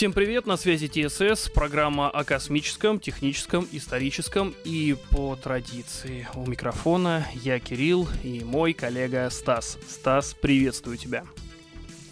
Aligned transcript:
Всем 0.00 0.14
привет, 0.14 0.46
на 0.46 0.56
связи 0.56 0.88
ТСС, 0.88 1.50
программа 1.50 2.08
о 2.08 2.24
космическом, 2.24 2.98
техническом, 2.98 3.68
историческом 3.70 4.54
и 4.64 4.96
по 5.10 5.36
традиции. 5.36 6.26
У 6.34 6.46
микрофона 6.46 7.26
я 7.34 7.60
Кирилл 7.60 8.08
и 8.22 8.42
мой 8.42 8.72
коллега 8.72 9.28
Стас. 9.28 9.76
Стас, 9.86 10.32
приветствую 10.32 10.96
тебя. 10.96 11.26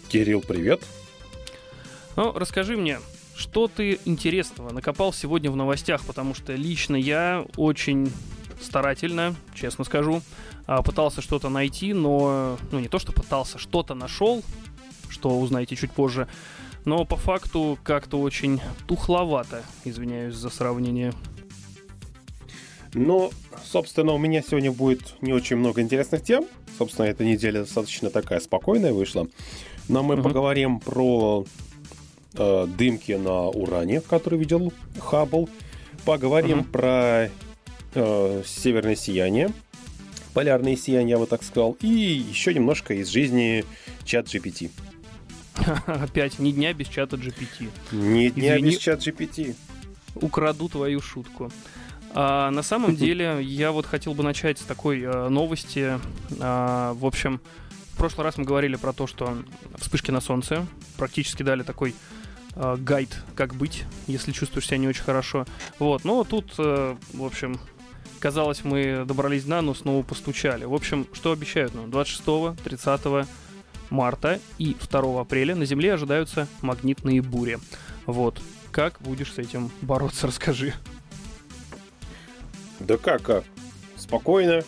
Кирилл, 0.07 0.41
привет. 0.41 0.83
Ну, 2.15 2.31
расскажи 2.33 2.77
мне, 2.77 2.99
что 3.35 3.67
ты 3.67 3.99
интересного 4.05 4.71
накопал 4.71 5.11
сегодня 5.11 5.49
в 5.49 5.55
новостях, 5.55 6.05
потому 6.05 6.35
что 6.35 6.53
лично 6.53 6.95
я 6.95 7.43
очень 7.55 8.13
старательно, 8.61 9.35
честно 9.55 9.83
скажу, 9.83 10.21
а, 10.67 10.83
пытался 10.83 11.23
что-то 11.23 11.49
найти, 11.49 11.93
но, 11.93 12.59
ну 12.71 12.77
не 12.77 12.87
то, 12.87 12.99
что 12.99 13.13
пытался, 13.13 13.57
что-то 13.57 13.95
нашел, 13.95 14.43
что 15.09 15.39
узнаете 15.39 15.75
чуть 15.75 15.91
позже, 15.91 16.27
но 16.85 17.05
по 17.05 17.15
факту 17.15 17.77
как-то 17.83 18.19
очень 18.19 18.61
тухловато, 18.87 19.63
извиняюсь 19.85 20.35
за 20.35 20.49
сравнение. 20.49 21.13
Ну, 22.93 23.31
собственно, 23.63 24.13
у 24.13 24.17
меня 24.17 24.41
сегодня 24.41 24.71
будет 24.71 25.15
не 25.21 25.33
очень 25.33 25.57
много 25.57 25.81
интересных 25.81 26.23
тем. 26.23 26.45
Собственно, 26.77 27.05
эта 27.05 27.23
неделя 27.23 27.61
достаточно 27.61 28.09
такая 28.09 28.39
спокойная 28.39 28.93
вышла. 28.93 29.27
Но 29.87 30.03
мы 30.03 30.15
mm-hmm. 30.15 30.23
поговорим 30.23 30.79
про 30.79 31.45
э, 32.35 32.67
дымки 32.77 33.11
на 33.13 33.47
уране, 33.47 34.01
которые 34.01 34.39
видел 34.39 34.73
Хаббл. 34.99 35.49
Поговорим 36.05 36.59
mm-hmm. 36.59 36.71
про 36.71 37.29
э, 37.93 38.43
северное 38.45 38.95
сияние, 38.95 39.51
полярное 40.33 40.75
сияние, 40.75 41.11
я 41.11 41.17
бы 41.17 41.27
так 41.27 41.43
сказал. 41.43 41.77
И 41.81 41.87
еще 41.87 42.53
немножко 42.53 42.93
из 42.93 43.09
жизни 43.09 43.65
чат 44.03 44.27
GPT. 44.27 44.71
Опять, 45.87 46.39
ни 46.39 46.51
дня 46.51 46.73
без 46.73 46.87
чата 46.87 47.15
GPT. 47.15 47.69
Ни 47.91 48.29
дня 48.29 48.55
Извини, 48.55 48.71
без 48.71 48.77
чат 48.79 48.99
GPT. 48.99 49.55
Украду 50.15 50.69
твою 50.69 51.01
шутку. 51.01 51.51
А, 52.13 52.51
на 52.51 52.63
самом 52.63 52.95
деле, 52.97 53.39
я 53.41 53.71
вот 53.71 53.85
хотел 53.85 54.13
бы 54.13 54.23
начать 54.23 54.59
с 54.59 54.63
такой 54.63 55.03
а, 55.05 55.29
новости. 55.29 55.99
А, 56.39 56.93
в 56.93 57.05
общем, 57.05 57.41
в 57.93 57.97
прошлый 57.97 58.23
раз 58.25 58.37
мы 58.37 58.45
говорили 58.45 58.75
про 58.75 58.93
то, 58.93 59.07
что 59.07 59.37
вспышки 59.77 60.11
на 60.11 60.21
солнце 60.21 60.65
практически 60.97 61.43
дали 61.43 61.63
такой 61.63 61.95
а, 62.55 62.77
гайд, 62.77 63.15
как 63.35 63.55
быть, 63.55 63.83
если 64.07 64.31
чувствуешь 64.31 64.67
себя 64.67 64.77
не 64.77 64.87
очень 64.87 65.03
хорошо. 65.03 65.45
Вот, 65.79 66.03
но 66.03 66.23
тут, 66.23 66.53
а, 66.57 66.97
в 67.13 67.23
общем, 67.23 67.59
казалось, 68.19 68.63
мы 68.63 69.05
добрались 69.05 69.43
до, 69.43 69.61
но 69.61 69.73
снова 69.73 70.03
постучали. 70.03 70.65
В 70.65 70.73
общем, 70.73 71.07
что 71.13 71.31
обещают 71.31 71.73
нам? 71.75 71.89
26, 71.89 72.61
30 72.63 73.27
марта 73.89 74.39
и 74.57 74.75
2 74.75 75.21
апреля 75.21 75.55
на 75.55 75.65
Земле 75.65 75.93
ожидаются 75.93 76.47
магнитные 76.61 77.21
бури. 77.21 77.59
Вот. 78.05 78.41
Как 78.71 79.01
будешь 79.01 79.33
с 79.33 79.37
этим 79.37 79.71
бороться, 79.81 80.27
расскажи. 80.27 80.73
Да 82.79 82.97
как, 82.97 83.21
как? 83.21 83.43
Спокойно. 83.95 84.63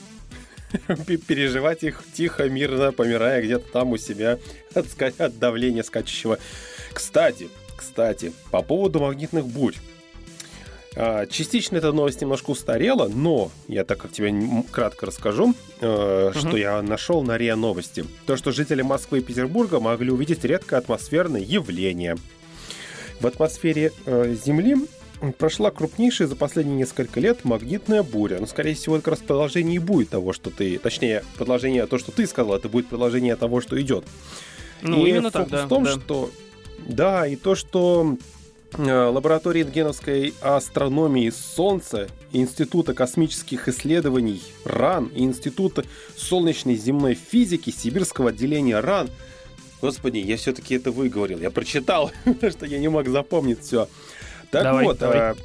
Переживать 1.28 1.84
их 1.84 2.04
тихо, 2.14 2.50
мирно, 2.50 2.92
помирая 2.92 3.42
где-то 3.42 3.72
там 3.72 3.90
у 3.92 3.98
себя 3.98 4.40
от, 4.74 4.88
от 5.20 5.40
давления 5.40 5.84
скачущего. 5.84 6.38
Кстати, 6.94 7.50
кстати, 7.76 8.32
по 8.52 8.62
поводу 8.62 9.00
магнитных 9.00 9.46
бурь. 9.48 9.76
А, 10.96 11.26
частично 11.26 11.78
эта 11.78 11.94
новость 11.94 12.22
немножко 12.22 12.52
устарела, 12.52 13.08
но 13.08 13.52
я 13.68 13.86
так 13.86 14.00
как 14.00 14.12
тебе 14.12 14.34
кратко 14.72 15.06
расскажу, 15.06 15.54
uh 15.80 16.38
что 16.38 16.58
я 16.58 16.82
нашел 16.82 17.24
на 17.24 17.38
РИА 17.38 17.56
Новости. 17.56 18.06
То, 18.26 18.36
что 18.36 18.52
жители 18.52 18.82
Москвы 18.82 19.20
и 19.20 19.22
Петербурга 19.22 19.80
могли 19.80 20.12
увидеть 20.12 20.44
редкое 20.44 20.78
атмосферное 20.78 21.42
явление. 21.42 22.18
В 23.22 23.28
атмосфере 23.28 23.94
э, 24.06 24.36
Земли 24.44 24.76
прошла 25.38 25.72
крупнейшая 25.72 26.28
за 26.28 26.36
последние 26.36 26.78
несколько 26.78 27.20
лет 27.20 27.46
магнитная 27.46 28.04
буря. 28.04 28.40
Но, 28.40 28.48
скорее 28.48 28.74
всего, 28.74 28.96
это 28.96 29.06
как 29.06 29.14
раз 29.14 29.20
продолжение 29.20 29.76
и 29.76 29.80
будет 29.80 30.10
того, 30.10 30.34
что 30.34 30.50
ты... 30.50 30.80
Точнее, 30.80 31.24
продолжение 31.38 31.86
то, 31.86 32.00
что 32.00 32.12
ты 32.12 32.26
сказал, 32.26 32.56
это 32.56 32.70
будет 32.70 32.88
продолжение 32.88 33.36
того, 33.36 33.62
что 33.62 33.80
идет. 33.80 34.04
Ну, 34.82 35.06
и 35.06 35.10
именно 35.10 35.30
так, 35.30 35.50
да. 35.50 35.66
в 35.66 35.70
том, 35.70 35.84
да. 35.84 35.92
что... 35.92 36.32
Да, 36.88 37.28
и 37.28 37.36
то, 37.36 37.54
что 37.54 38.18
лаборатории 38.78 39.60
рентгеновской 39.60 40.34
астрономии 40.42 41.30
Солнца, 41.30 42.08
Института 42.32 42.94
космических 42.94 43.68
исследований 43.68 44.42
РАН 44.66 45.08
и 45.08 45.24
Института 45.24 45.84
солнечной 46.16 46.76
земной 46.76 47.16
физики 47.16 47.70
Сибирского 47.70 48.30
отделения 48.30 48.80
РАН. 48.80 49.10
Господи, 49.82 50.20
я 50.20 50.38
все-таки 50.38 50.76
это 50.76 50.92
выговорил, 50.92 51.40
я 51.40 51.52
прочитал, 51.52 52.12
что 52.50 52.66
я 52.66 52.80
не 52.80 52.88
мог 52.88 53.08
запомнить 53.08 53.62
все. 53.62 53.88
Так 54.52 54.64
давай, 54.64 54.86
вот, 54.86 55.00
давай. 55.00 55.36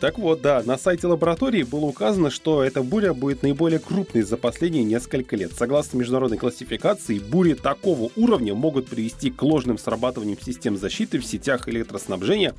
Так 0.00 0.18
вот, 0.18 0.40
да, 0.40 0.62
на 0.64 0.78
сайте 0.78 1.06
лаборатории 1.06 1.62
было 1.62 1.84
указано, 1.84 2.30
что 2.30 2.64
эта 2.64 2.82
буря 2.82 3.12
будет 3.12 3.42
наиболее 3.42 3.78
крупной 3.78 4.22
за 4.22 4.38
последние 4.38 4.82
несколько 4.82 5.36
лет. 5.36 5.52
Согласно 5.52 5.98
международной 5.98 6.38
классификации, 6.38 7.18
бури 7.18 7.52
такого 7.52 8.10
уровня 8.16 8.54
могут 8.54 8.88
привести 8.88 9.30
к 9.30 9.42
ложным 9.42 9.76
срабатываниям 9.76 10.40
систем 10.40 10.78
защиты 10.78 11.18
в 11.18 11.26
сетях 11.26 11.68
электроснабжения 11.68 12.54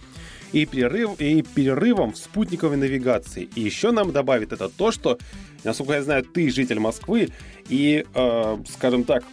и, 0.51 0.67
перерыв, 0.67 1.19
и 1.19 1.41
перерывам 1.41 2.13
в 2.13 2.17
спутниковой 2.17 2.77
навигации. 2.77 3.49
И 3.55 3.61
еще 3.61 3.89
нам 3.89 4.11
добавит 4.11 4.53
это 4.53 4.69
то, 4.69 4.91
что, 4.91 5.17
насколько 5.63 5.93
я 5.93 6.03
знаю, 6.03 6.23
ты 6.23 6.51
житель 6.51 6.79
Москвы, 6.79 7.29
и, 7.69 8.05
э, 8.13 8.57
скажем 8.71 9.03
так, 9.03 9.23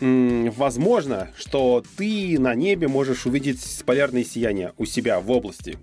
возможно, 0.00 1.30
что 1.38 1.84
ты 1.96 2.40
на 2.40 2.56
небе 2.56 2.88
можешь 2.88 3.24
увидеть 3.24 3.82
полярное 3.86 4.24
сияние 4.24 4.72
у 4.78 4.84
себя 4.84 5.20
в 5.20 5.30
области. 5.30 5.78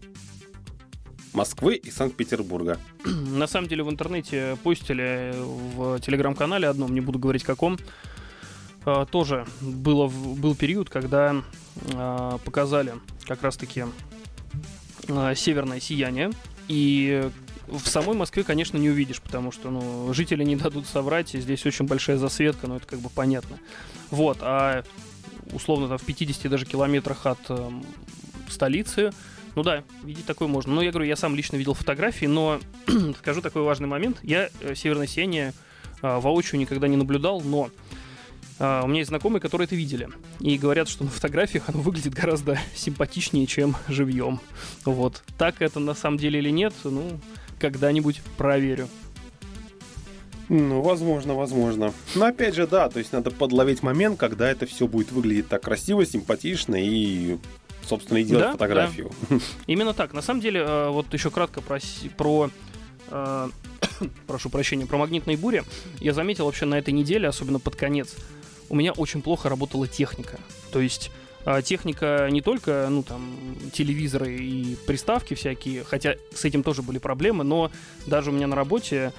Москвы 1.33 1.75
и 1.75 1.89
Санкт-Петербурга. 1.89 2.79
На 3.05 3.47
самом 3.47 3.67
деле 3.67 3.83
в 3.83 3.89
интернете 3.89 4.57
постили 4.63 5.33
в 5.35 5.99
телеграм-канале 5.99 6.67
одном, 6.67 6.93
не 6.93 7.01
буду 7.01 7.19
говорить 7.19 7.43
каком, 7.43 7.77
а, 8.85 9.05
тоже 9.05 9.45
было, 9.61 10.07
был 10.07 10.55
период, 10.55 10.89
когда 10.89 11.43
а, 11.93 12.37
показали 12.39 12.93
как 13.25 13.41
раз-таки 13.41 13.85
а, 15.09 15.35
северное 15.35 15.79
сияние. 15.79 16.31
И 16.67 17.29
в 17.67 17.87
самой 17.87 18.15
Москве, 18.15 18.43
конечно, 18.43 18.77
не 18.77 18.89
увидишь, 18.89 19.21
потому 19.21 19.51
что 19.51 19.69
ну, 19.69 20.13
жители 20.13 20.43
не 20.43 20.55
дадут 20.55 20.85
соврать, 20.85 21.33
и 21.35 21.41
здесь 21.41 21.65
очень 21.65 21.85
большая 21.85 22.17
засветка, 22.17 22.67
но 22.67 22.77
это 22.77 22.85
как 22.85 22.99
бы 22.99 23.09
понятно. 23.09 23.57
Вот, 24.11 24.37
а 24.41 24.83
условно 25.51 25.87
там 25.87 25.97
в 25.97 26.03
50 26.03 26.49
даже 26.49 26.65
километрах 26.65 27.25
от 27.25 27.39
э, 27.49 27.69
столицы 28.49 29.11
ну 29.55 29.63
да, 29.63 29.83
видеть 30.03 30.25
такое 30.25 30.47
можно. 30.47 30.73
Но 30.73 30.81
я 30.81 30.91
говорю, 30.91 31.07
я 31.07 31.15
сам 31.15 31.35
лично 31.35 31.57
видел 31.57 31.73
фотографии, 31.73 32.25
но 32.25 32.59
скажу 33.19 33.41
такой 33.41 33.61
важный 33.63 33.87
момент. 33.87 34.19
Я 34.23 34.49
э, 34.61 34.75
северное 34.75 35.07
сияние 35.07 35.53
э, 36.01 36.19
воочию 36.19 36.59
никогда 36.59 36.87
не 36.87 36.97
наблюдал, 36.97 37.41
но 37.41 37.69
э, 38.59 38.81
у 38.83 38.87
меня 38.87 38.99
есть 38.99 39.09
знакомые, 39.09 39.41
которые 39.41 39.65
это 39.65 39.75
видели. 39.75 40.09
И 40.39 40.57
говорят, 40.57 40.89
что 40.89 41.03
на 41.03 41.11
фотографиях 41.11 41.69
оно 41.69 41.81
выглядит 41.81 42.13
гораздо 42.13 42.59
симпатичнее, 42.75 43.45
чем 43.45 43.75
живьем. 43.87 44.39
Вот. 44.85 45.23
Так 45.37 45.61
это 45.61 45.79
на 45.79 45.93
самом 45.93 46.17
деле 46.17 46.39
или 46.39 46.49
нет, 46.49 46.73
ну, 46.83 47.19
когда-нибудь 47.59 48.21
проверю. 48.37 48.87
Ну, 50.49 50.81
возможно, 50.81 51.35
возможно. 51.35 51.93
Но 52.15 52.25
опять 52.25 52.55
же, 52.55 52.67
да, 52.67 52.89
то 52.89 52.99
есть 52.99 53.13
надо 53.13 53.31
подловить 53.31 53.81
момент, 53.81 54.19
когда 54.19 54.49
это 54.49 54.65
все 54.65 54.87
будет 54.87 55.11
выглядеть 55.11 55.47
так 55.47 55.63
красиво, 55.63 56.05
симпатично 56.05 56.75
и 56.77 57.37
собственно, 57.85 58.17
и 58.17 58.23
делать 58.23 58.45
да, 58.45 58.51
фотографию. 58.53 59.11
Да. 59.29 59.37
Именно 59.67 59.93
так. 59.93 60.13
На 60.13 60.21
самом 60.21 60.41
деле, 60.41 60.61
э, 60.61 60.89
вот 60.89 61.13
еще 61.13 61.29
кратко 61.29 61.61
про, 61.61 61.79
про 62.17 62.49
э, 63.09 63.49
прошу 64.27 64.49
прощения, 64.49 64.85
про 64.85 64.97
магнитные 64.97 65.37
бури. 65.37 65.63
Я 65.99 66.13
заметил 66.13 66.45
вообще 66.45 66.65
на 66.65 66.75
этой 66.75 66.93
неделе, 66.93 67.27
особенно 67.27 67.59
под 67.59 67.75
конец, 67.75 68.15
у 68.69 68.75
меня 68.75 68.91
очень 68.93 69.21
плохо 69.21 69.49
работала 69.49 69.87
техника. 69.87 70.39
То 70.71 70.79
есть 70.79 71.11
э, 71.45 71.61
техника 71.63 72.27
не 72.31 72.41
только, 72.41 72.87
ну, 72.89 73.03
там, 73.03 73.35
телевизоры 73.71 74.35
и 74.35 74.75
приставки 74.87 75.33
всякие, 75.33 75.83
хотя 75.83 76.15
с 76.33 76.45
этим 76.45 76.63
тоже 76.63 76.81
были 76.81 76.97
проблемы, 76.97 77.43
но 77.43 77.71
даже 78.05 78.31
у 78.31 78.33
меня 78.33 78.47
на 78.47 78.55
работе 78.55 79.13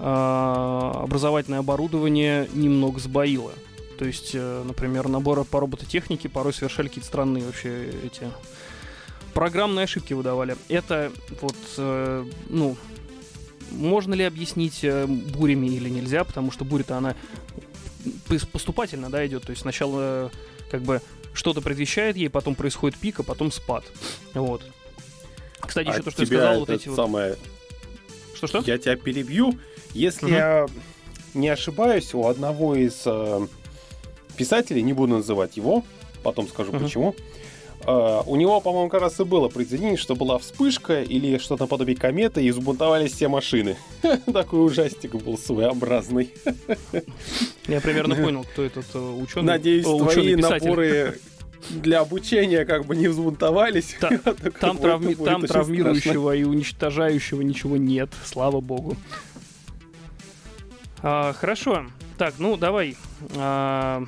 образовательное 0.00 1.58
оборудование 1.58 2.48
немного 2.54 3.00
сбоило. 3.00 3.52
То 3.98 4.04
есть, 4.04 4.30
э, 4.32 4.62
например, 4.64 5.08
наборы 5.08 5.44
по 5.44 5.58
робототехнике 5.58 6.28
порой 6.28 6.54
совершали 6.54 6.86
какие-то 6.86 7.08
странные 7.08 7.44
вообще 7.44 7.90
эти 8.04 8.22
программные 9.34 9.84
ошибки 9.84 10.12
выдавали. 10.12 10.56
Это 10.68 11.12
вот, 11.40 11.56
э, 11.76 12.24
ну, 12.48 12.76
можно 13.72 14.14
ли 14.14 14.22
объяснить 14.22 14.84
э, 14.84 15.06
бурями 15.06 15.66
или 15.66 15.88
нельзя, 15.88 16.22
потому 16.22 16.52
что 16.52 16.64
буря-то 16.64 16.96
она 16.96 17.16
поступательно, 18.52 19.10
да, 19.10 19.26
идет. 19.26 19.42
То 19.42 19.50
есть 19.50 19.62
сначала 19.62 20.30
как 20.70 20.82
бы 20.82 21.02
что-то 21.32 21.60
предвещает 21.60 22.16
ей, 22.16 22.30
потом 22.30 22.54
происходит 22.54 22.96
пик, 22.98 23.18
а 23.20 23.22
потом 23.24 23.50
спад. 23.50 23.84
Вот. 24.32 24.62
Кстати, 25.60 25.88
а 25.88 25.92
еще 25.92 26.02
то, 26.02 26.10
что 26.12 26.22
я 26.22 26.26
сказал, 26.26 26.60
вот 26.60 26.70
эти 26.70 26.94
самое... 26.94 27.30
вот... 27.30 27.38
Что-что? 28.36 28.62
Я 28.64 28.78
тебя 28.78 28.94
перебью. 28.94 29.58
Если 29.92 30.26
угу. 30.26 30.34
я 30.34 30.66
не 31.34 31.48
ошибаюсь, 31.48 32.14
у 32.14 32.26
одного 32.26 32.76
из 32.76 33.04
писателей, 34.38 34.82
не 34.82 34.92
буду 34.92 35.16
называть 35.16 35.56
его, 35.56 35.84
потом 36.22 36.48
скажу 36.48 36.72
uh-huh. 36.72 36.82
почему. 36.82 37.14
Uh, 37.80 38.24
у 38.26 38.34
него, 38.34 38.60
по-моему, 38.60 38.88
как 38.88 39.02
раз 39.02 39.20
и 39.20 39.24
было 39.24 39.48
произведение, 39.48 39.96
что 39.96 40.16
была 40.16 40.38
вспышка 40.38 41.00
или 41.00 41.38
что-то 41.38 41.64
наподобие 41.64 41.96
кометы, 41.96 42.42
и 42.42 42.50
взбунтовались 42.50 43.12
все 43.12 43.28
машины. 43.28 43.76
Такой 44.32 44.66
ужастик 44.66 45.14
был 45.14 45.38
своеобразный. 45.38 46.34
Я 47.68 47.80
примерно 47.80 48.16
понял, 48.16 48.44
кто 48.44 48.64
этот 48.64 48.84
э, 48.94 48.98
ученый. 48.98 49.46
Надеюсь, 49.46 49.84
твои 49.84 50.34
напоры 50.34 51.20
для 51.70 52.00
обучения 52.00 52.64
как 52.64 52.84
бы 52.84 52.96
не 52.96 53.08
взбунтовались. 53.08 53.96
Та, 54.00 54.10
там 54.60 54.78
травми, 54.78 55.14
там 55.14 55.46
травмирующего 55.46 56.30
страшно. 56.30 56.40
и 56.40 56.44
уничтожающего 56.44 57.42
ничего 57.42 57.76
нет, 57.76 58.10
слава 58.24 58.60
богу. 58.60 58.96
А, 61.02 61.32
хорошо. 61.32 61.86
Так, 62.16 62.34
ну 62.38 62.56
давай. 62.56 62.96
А, 63.36 64.04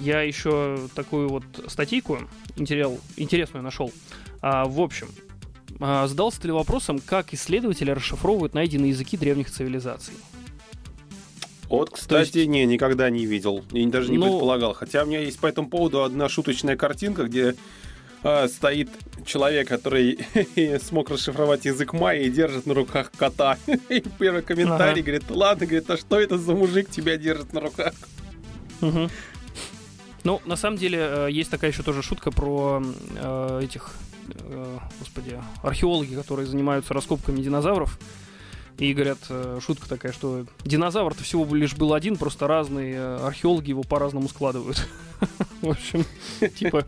я 0.00 0.22
еще 0.22 0.88
такую 0.94 1.28
вот 1.28 1.44
статейку 1.66 2.18
интерел, 2.56 2.98
интересную 3.16 3.62
нашел. 3.62 3.92
А, 4.40 4.64
в 4.64 4.80
общем, 4.80 5.08
а, 5.80 6.06
задался 6.06 6.40
ты 6.40 6.48
ли 6.48 6.52
вопросом, 6.52 6.98
как 6.98 7.32
исследователи 7.32 7.90
расшифровывают 7.90 8.54
найденные 8.54 8.90
языки 8.90 9.16
древних 9.16 9.50
цивилизаций? 9.50 10.14
Вот, 11.68 11.90
кстати, 11.90 12.38
есть... 12.38 12.48
не, 12.48 12.64
никогда 12.64 13.10
не 13.10 13.26
видел. 13.26 13.64
И 13.72 13.84
даже 13.86 14.10
не 14.10 14.18
ну... 14.18 14.30
предполагал. 14.30 14.72
Хотя 14.72 15.02
у 15.02 15.06
меня 15.06 15.20
есть 15.20 15.38
по 15.38 15.46
этому 15.46 15.68
поводу 15.68 16.02
одна 16.02 16.28
шуточная 16.28 16.76
картинка, 16.76 17.24
где 17.24 17.56
э, 18.22 18.48
стоит 18.48 18.88
человек, 19.26 19.68
который 19.68 20.18
смог 20.82 21.10
расшифровать 21.10 21.66
язык 21.66 21.92
майя 21.92 22.22
и 22.22 22.30
держит 22.30 22.66
на 22.66 22.74
руках 22.74 23.12
кота. 23.16 23.58
и 23.88 24.02
первый 24.18 24.42
комментарий 24.42 25.02
ага. 25.02 25.02
говорит, 25.02 25.30
ладно, 25.30 25.66
говорит, 25.66 25.90
а 25.90 25.98
что 25.98 26.18
это 26.18 26.38
за 26.38 26.54
мужик 26.54 26.88
тебя 26.88 27.16
держит 27.18 27.52
на 27.52 27.60
руках? 27.60 27.92
Угу. 28.80 29.10
Ну, 30.24 30.40
на 30.46 30.56
самом 30.56 30.76
деле, 30.78 30.98
э, 31.00 31.28
есть 31.30 31.50
такая 31.50 31.70
еще 31.70 31.82
тоже 31.82 32.02
шутка 32.02 32.30
про 32.30 32.82
э, 33.16 33.60
этих, 33.62 33.94
э, 34.28 34.78
господи, 34.98 35.40
археологи, 35.62 36.14
которые 36.14 36.46
занимаются 36.46 36.94
раскопками 36.94 37.40
динозавров. 37.40 37.98
И 38.78 38.92
говорят, 38.94 39.18
э, 39.28 39.58
шутка 39.64 39.88
такая, 39.88 40.12
что 40.12 40.46
динозавр-то 40.64 41.24
всего 41.24 41.52
лишь 41.54 41.74
был 41.74 41.94
один, 41.94 42.16
просто 42.16 42.46
разные 42.46 42.94
э, 42.94 43.26
археологи 43.26 43.70
его 43.70 43.82
по-разному 43.82 44.28
складывают. 44.28 44.86
В 45.62 45.70
общем, 45.70 46.04
типа... 46.56 46.86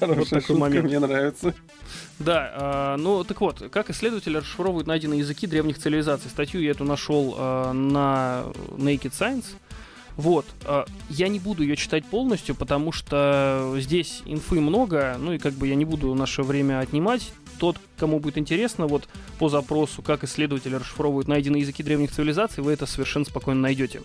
Хорошая 0.00 0.40
такой 0.40 0.56
момент. 0.56 0.86
мне 0.86 0.98
нравится. 0.98 1.54
Да, 2.18 2.96
ну 2.98 3.22
так 3.22 3.40
вот, 3.40 3.62
как 3.70 3.90
исследователи 3.90 4.38
расшифровывают 4.38 4.88
найденные 4.88 5.20
языки 5.20 5.46
древних 5.46 5.78
цивилизаций. 5.78 6.28
Статью 6.30 6.60
я 6.60 6.72
эту 6.72 6.82
нашел 6.84 7.36
на 7.72 8.44
Naked 8.76 9.12
Science. 9.12 9.44
Вот. 10.16 10.46
Э, 10.64 10.84
я 11.10 11.28
не 11.28 11.40
буду 11.40 11.62
ее 11.62 11.76
читать 11.76 12.04
полностью, 12.04 12.54
потому 12.54 12.92
что 12.92 13.74
здесь 13.78 14.22
инфы 14.24 14.60
много, 14.60 15.16
ну 15.18 15.32
и 15.32 15.38
как 15.38 15.54
бы 15.54 15.66
я 15.66 15.74
не 15.74 15.84
буду 15.84 16.14
наше 16.14 16.42
время 16.42 16.80
отнимать 16.80 17.32
тот, 17.58 17.76
кому 17.98 18.18
будет 18.18 18.38
интересно, 18.38 18.86
вот 18.86 19.08
по 19.38 19.48
запросу, 19.48 20.02
как 20.02 20.24
исследователи 20.24 20.74
расшифровывают 20.74 21.28
найденные 21.28 21.60
языки 21.62 21.82
древних 21.82 22.10
цивилизаций, 22.10 22.62
вы 22.62 22.72
это 22.72 22.86
совершенно 22.86 23.24
спокойно 23.24 23.60
найдете. 23.60 24.02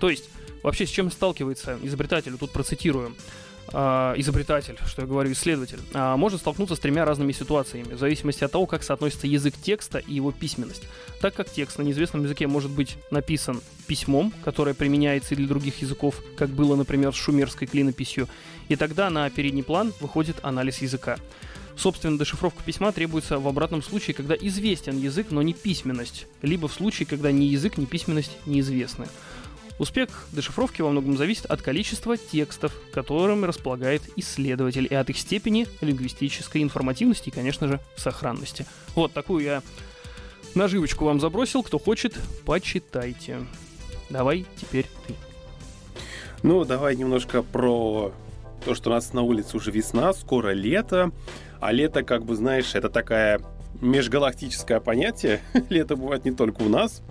То 0.00 0.10
есть, 0.10 0.28
вообще 0.62 0.86
с 0.86 0.90
чем 0.90 1.10
сталкивается 1.10 1.78
изобретатель, 1.82 2.36
тут 2.36 2.52
процитирую, 2.52 3.14
Uh, 3.14 3.51
изобретатель, 3.70 4.76
что 4.86 5.02
я 5.02 5.08
говорю, 5.08 5.32
исследователь, 5.32 5.78
uh, 5.92 6.16
может 6.16 6.40
столкнуться 6.40 6.76
с 6.76 6.78
тремя 6.78 7.04
разными 7.04 7.32
ситуациями, 7.32 7.94
в 7.94 7.98
зависимости 7.98 8.44
от 8.44 8.52
того, 8.52 8.66
как 8.66 8.82
соотносится 8.82 9.26
язык 9.26 9.54
текста 9.56 9.98
и 9.98 10.14
его 10.14 10.30
письменность. 10.32 10.82
Так 11.20 11.34
как 11.34 11.48
текст 11.48 11.78
на 11.78 11.82
неизвестном 11.82 12.24
языке 12.24 12.46
может 12.46 12.70
быть 12.70 12.98
написан 13.10 13.62
письмом, 13.86 14.32
которое 14.44 14.74
применяется 14.74 15.34
и 15.34 15.36
для 15.36 15.46
других 15.46 15.80
языков, 15.80 16.16
как 16.36 16.50
было, 16.50 16.76
например, 16.76 17.12
с 17.12 17.16
шумерской 17.16 17.66
клинописью, 17.66 18.28
и 18.68 18.76
тогда 18.76 19.08
на 19.10 19.30
передний 19.30 19.62
план 19.62 19.92
выходит 20.00 20.36
анализ 20.42 20.78
языка. 20.78 21.16
Собственно, 21.76 22.18
дешифровка 22.18 22.62
письма 22.62 22.92
требуется 22.92 23.38
в 23.38 23.48
обратном 23.48 23.82
случае, 23.82 24.14
когда 24.14 24.34
известен 24.34 24.98
язык, 24.98 25.28
но 25.30 25.42
не 25.42 25.54
письменность, 25.54 26.26
либо 26.42 26.68
в 26.68 26.72
случае, 26.72 27.06
когда 27.06 27.32
ни 27.32 27.44
язык, 27.44 27.78
ни 27.78 27.86
письменность 27.86 28.36
неизвестны. 28.46 29.08
Успех 29.78 30.26
дешифровки 30.32 30.82
во 30.82 30.90
многом 30.90 31.16
зависит 31.16 31.46
от 31.46 31.62
количества 31.62 32.16
текстов, 32.16 32.72
которыми 32.92 33.46
располагает 33.46 34.02
исследователь, 34.16 34.86
и 34.88 34.94
от 34.94 35.10
их 35.10 35.18
степени 35.18 35.66
лингвистической 35.80 36.62
информативности 36.62 37.28
и, 37.28 37.32
конечно 37.32 37.68
же, 37.68 37.80
сохранности. 37.96 38.66
Вот 38.94 39.12
такую 39.12 39.44
я 39.44 39.62
наживочку 40.54 41.04
вам 41.04 41.20
забросил. 41.20 41.62
Кто 41.62 41.78
хочет, 41.78 42.14
почитайте. 42.44 43.38
Давай 44.10 44.46
теперь 44.60 44.86
ты. 45.06 45.14
Ну, 46.42 46.64
давай 46.64 46.96
немножко 46.96 47.42
про 47.42 48.12
то, 48.64 48.74
что 48.74 48.90
у 48.90 48.92
нас 48.92 49.12
на 49.12 49.22
улице 49.22 49.56
уже 49.56 49.70
весна, 49.70 50.12
скоро 50.12 50.50
лето. 50.50 51.10
А 51.60 51.72
лето, 51.72 52.02
как 52.02 52.24
бы, 52.24 52.34
знаешь, 52.34 52.74
это 52.74 52.88
такая 52.88 53.40
межгалактическое 53.82 54.80
понятие. 54.80 55.40
Лето 55.68 55.96
бывает 55.96 56.24
не 56.24 56.30
только 56.30 56.62
у 56.62 56.68
нас. 56.68 57.02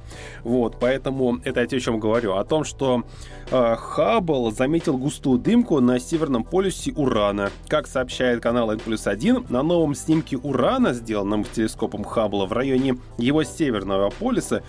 Вот, 0.43 0.77
поэтому 0.79 1.39
это 1.43 1.59
я 1.61 1.67
тебе 1.67 1.77
о 1.77 1.81
чем 1.81 1.99
говорю. 1.99 2.35
О 2.35 2.43
том, 2.43 2.63
что 2.63 3.03
э, 3.51 3.75
Хаббл 3.75 4.51
заметил 4.51 4.97
густую 4.97 5.37
дымку 5.37 5.79
на 5.79 5.99
северном 5.99 6.43
полюсе 6.43 6.91
Урана. 6.93 7.51
Как 7.67 7.87
сообщает 7.87 8.41
канал 8.41 8.71
N 8.71 8.79
плюс 8.79 9.05
1, 9.05 9.47
на 9.49 9.61
новом 9.61 9.93
снимке 9.93 10.37
Урана, 10.37 10.93
сделанном 10.93 11.43
телескопом 11.43 12.03
Хаббла 12.03 12.45
в 12.45 12.53
районе 12.53 12.97
его 13.17 13.43
северного 13.43 14.09
полюса, 14.09 14.63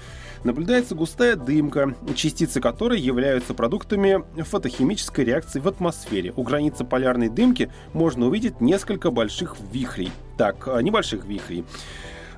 наблюдается 0.45 0.95
густая 0.95 1.37
дымка, 1.37 1.95
частицы 2.15 2.61
которой 2.61 3.01
являются 3.01 3.55
продуктами 3.55 4.25
фотохимической 4.43 5.25
реакции 5.25 5.61
в 5.61 5.69
атмосфере. 5.69 6.33
У 6.37 6.43
границы 6.43 6.85
полярной 6.85 7.29
дымки 7.29 7.71
можно 7.93 8.27
увидеть 8.27 8.61
несколько 8.61 9.11
больших 9.11 9.57
вихрей. 9.73 10.11
Так, 10.37 10.69
а, 10.69 10.81
небольших 10.81 11.25
вихрей. 11.25 11.65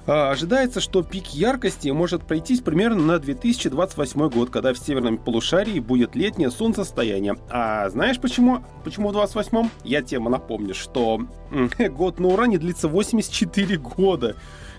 А, 0.07 0.31
ожидается, 0.31 0.81
что 0.81 1.03
пик 1.03 1.29
яркости 1.29 1.89
может 1.89 2.23
пройтись 2.23 2.61
примерно 2.61 3.03
на 3.03 3.19
2028 3.19 4.29
год, 4.29 4.51
когда 4.51 4.75
в 4.75 4.79
северном 4.79 5.17
полушарии 5.17 5.81
будет 5.81 6.15
летнее 6.15 6.51
солнцестояние. 6.51 7.37
А 7.49 7.89
знаешь 7.89 8.21
почему? 8.21 8.65
Почему 8.85 9.11
в 9.11 9.17
28-м? 9.17 9.71
Я 9.83 10.03
тема 10.03 10.31
напомню, 10.31 10.75
что 10.75 11.23
год 11.79 12.21
на 12.21 12.29
Уране 12.29 12.59
длится 12.59 12.89
84 12.89 13.79
года. 13.79 14.37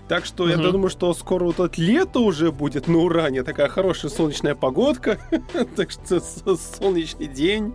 Так 0.08 0.24
что 0.24 0.44
угу. 0.44 0.50
я 0.50 0.56
думаю, 0.56 0.88
что 0.88 1.12
скоро 1.14 1.44
вот 1.44 1.58
это 1.58 1.80
лето 1.80 2.20
уже 2.20 2.52
будет 2.52 2.86
на 2.86 2.98
Уране. 2.98 3.42
Такая 3.42 3.68
хорошая 3.68 4.10
солнечная 4.10 4.54
погодка. 4.54 5.18
так 5.76 5.90
что 5.90 6.20
солнечный 6.20 7.26
день. 7.26 7.74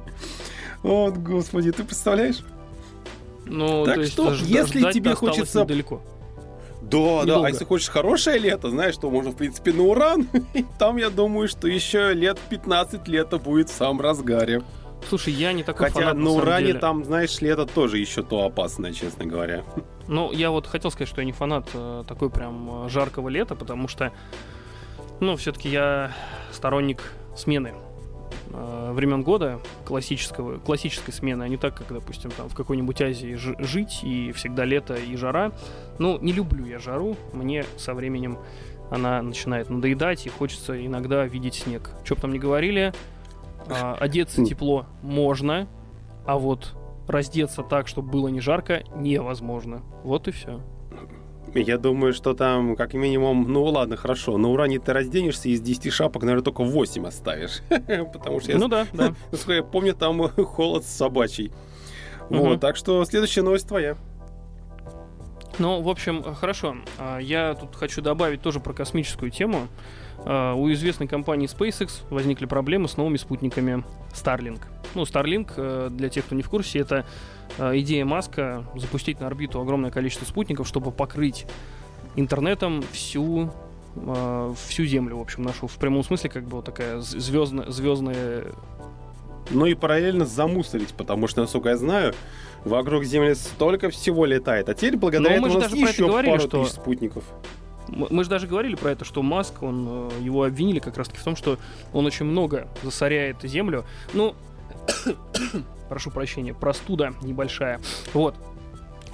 Вот, 0.82 1.18
господи, 1.18 1.72
ты 1.72 1.84
представляешь? 1.84 2.40
Ну, 3.46 3.86
так 3.86 4.06
что, 4.06 4.34
если 4.34 4.92
тебе 4.92 5.14
хочется... 5.14 5.62
Недалеко. 5.62 6.02
Да, 6.82 6.98
Недолго. 6.98 7.26
да, 7.26 7.46
а 7.46 7.50
если 7.50 7.64
хочешь 7.64 7.90
хорошее 7.90 8.40
лето, 8.40 8.70
знаешь, 8.70 8.96
что 8.96 9.10
можно, 9.10 9.32
в 9.32 9.36
принципе, 9.36 9.72
на 9.72 9.84
Уран. 9.84 10.28
там, 10.80 10.98
я 10.98 11.10
думаю, 11.10 11.48
что 11.48 11.68
еще 11.68 12.14
лет 12.14 12.40
15 12.50 13.08
лета 13.08 13.38
будет 13.38 13.70
в 13.70 13.74
самом 13.74 14.02
разгаре. 14.02 14.62
Слушай, 15.08 15.34
я 15.34 15.54
не 15.54 15.64
такой 15.64 15.88
Хотя 15.88 16.00
фанат, 16.00 16.16
на, 16.16 16.24
на 16.24 16.30
Уране 16.32 16.68
деле. 16.68 16.80
там, 16.80 17.06
знаешь, 17.06 17.40
лето 17.42 17.66
тоже 17.66 17.98
еще 17.98 18.24
то 18.24 18.46
опасное, 18.46 18.94
честно 18.94 19.26
говоря. 19.26 19.64
Ну, 20.12 20.30
я 20.34 20.52
вот 20.52 20.68
хотел 20.68 20.92
сказать, 20.92 21.08
что 21.08 21.22
я 21.22 21.26
не 21.26 21.32
фанат 21.32 21.70
э, 21.74 22.04
такой 22.06 22.30
прям 22.30 22.86
э, 22.86 22.90
жаркого 22.90 23.30
лета, 23.30 23.56
потому 23.56 23.88
что, 23.88 24.12
ну, 25.22 25.38
все-таки 25.38 25.70
я 25.70 26.12
сторонник 26.52 27.14
смены 27.34 27.76
э, 28.50 28.92
времен 28.92 29.24
года 29.24 29.62
классического, 29.86 30.58
классической 30.60 31.14
смены, 31.14 31.44
а 31.44 31.48
не 31.48 31.56
так, 31.56 31.78
как, 31.78 31.94
допустим, 31.94 32.30
там 32.32 32.50
в 32.50 32.56
какой-нибудь 32.56 33.02
Азии 33.02 33.36
жить 33.36 34.02
и 34.04 34.34
всегда 34.34 34.66
лето 34.66 34.96
и 34.96 35.16
жара. 35.16 35.54
Ну, 35.98 36.20
не 36.20 36.34
люблю 36.34 36.66
я 36.66 36.78
жару, 36.78 37.16
мне 37.32 37.64
со 37.78 37.94
временем 37.94 38.38
она 38.90 39.22
начинает 39.22 39.70
надоедать 39.70 40.26
и 40.26 40.30
хочется 40.30 40.86
иногда 40.86 41.26
видеть 41.26 41.56
снег. 41.56 41.90
Что 42.04 42.16
бы 42.16 42.22
там 42.22 42.34
ни 42.34 42.38
говорили, 42.38 42.94
а, 43.70 43.96
одеться 43.98 44.44
тепло 44.44 44.88
можно, 45.02 45.70
а 46.26 46.38
вот 46.38 46.76
раздеться 47.12 47.64
так, 47.64 47.88
чтобы 47.88 48.10
было 48.10 48.28
не 48.28 48.42
жарко, 48.42 48.84
невозможно. 48.96 49.84
Вот 50.04 50.28
и 50.28 50.32
все. 50.32 50.62
Я 51.54 51.78
думаю, 51.78 52.14
что 52.14 52.34
там 52.34 52.76
как 52.76 52.94
минимум, 52.94 53.52
ну 53.52 53.64
ладно, 53.66 53.98
хорошо, 53.98 54.38
на 54.38 54.50
уране 54.50 54.80
ты 54.80 54.94
разденешься, 54.94 55.50
из 55.50 55.60
10 55.60 55.92
шапок, 55.92 56.24
наверное, 56.24 56.44
только 56.44 56.64
8 56.64 57.06
оставишь. 57.08 57.62
Потому 57.70 58.40
что 58.40 58.52
я, 58.52 58.58
ну 58.58 58.68
да, 58.68 58.88
да. 58.94 59.14
насколько 59.32 59.54
я 59.54 59.64
помню, 59.64 59.94
там 59.94 60.30
холод 60.46 60.86
собачий. 60.86 61.52
Вот, 62.30 62.62
так 62.62 62.78
что 62.78 63.04
следующая 63.04 63.42
новость 63.42 63.68
твоя. 63.68 63.98
Ну, 65.60 65.82
в 65.82 65.90
общем, 65.90 66.24
хорошо. 66.34 66.78
А, 66.98 67.20
я 67.20 67.54
тут 67.56 67.76
хочу 67.76 68.02
добавить 68.02 68.42
тоже 68.42 68.62
про 68.62 68.74
космическую 68.74 69.32
тему. 69.32 69.68
А, 70.26 70.54
у 70.54 70.72
известной 70.72 71.08
компании 71.08 71.48
SpaceX 71.48 72.04
возникли 72.10 72.46
проблемы 72.46 72.88
с 72.88 72.98
новыми 72.98 73.18
спутниками 73.18 73.84
Starlink. 74.14 74.62
Ну, 74.94 75.04
Starlink, 75.04 75.54
э, 75.56 75.90
для 75.92 76.10
тех, 76.10 76.26
кто 76.26 76.36
не 76.36 76.44
в 76.44 76.50
курсе, 76.50 76.80
это 76.80 77.06
э, 77.58 77.80
идея 77.80 78.06
Маска 78.06 78.66
запустить 78.76 79.20
на 79.20 79.28
орбиту 79.28 79.60
огромное 79.62 79.92
количество 79.92 80.26
спутников, 80.26 80.68
чтобы 80.68 80.92
покрыть 80.92 81.48
интернетом 82.16 82.84
всю 82.92 83.52
э, 83.96 84.54
всю 84.68 84.86
Землю, 84.86 85.18
в 85.18 85.22
общем, 85.22 85.44
нашу 85.44 85.68
в 85.68 85.76
прямом 85.78 86.04
смысле, 86.04 86.30
как 86.30 86.44
бы 86.44 86.58
вот 86.58 86.66
такая 86.66 87.00
звездная, 87.00 87.70
звездная 87.70 88.46
но 89.50 89.66
и 89.66 89.74
параллельно 89.74 90.26
замусорить, 90.26 90.94
потому 90.94 91.28
что, 91.28 91.42
насколько 91.42 91.70
я 91.70 91.78
знаю, 91.78 92.14
вокруг 92.64 93.04
Земли 93.04 93.34
столько 93.34 93.90
всего 93.90 94.26
летает. 94.26 94.70
А 94.70 94.74
теперь 94.74 94.98
благодаря 94.98 95.36
Но 95.36 95.42
мы 95.42 95.48
этому 95.48 95.60
у 95.60 95.62
нас 95.62 95.72
даже 95.72 95.82
еще 95.84 96.08
говорили, 96.08 96.32
пару 96.32 96.42
что- 96.48 96.64
тысяч 96.64 96.74
спутников. 96.76 97.24
Мы 97.92 98.24
же 98.24 98.30
даже 98.30 98.48
говорили 98.48 98.76
про 98.76 98.92
это, 98.92 99.04
что 99.04 99.22
Маск, 99.22 99.62
он, 99.62 100.10
э, 100.12 100.22
его 100.22 100.44
обвинили 100.44 100.80
как 100.80 100.98
раз-таки 100.98 101.20
в 101.20 101.24
том, 101.24 101.36
что 101.36 101.60
он 101.94 102.06
очень 102.06 102.26
много 102.26 102.68
засоряет 102.84 103.42
Землю. 103.44 103.86
Ну, 104.14 104.34
прошу 105.90 106.10
прощения, 106.10 106.54
простуда 106.54 107.14
небольшая. 107.22 107.82
Вот. 108.14 108.36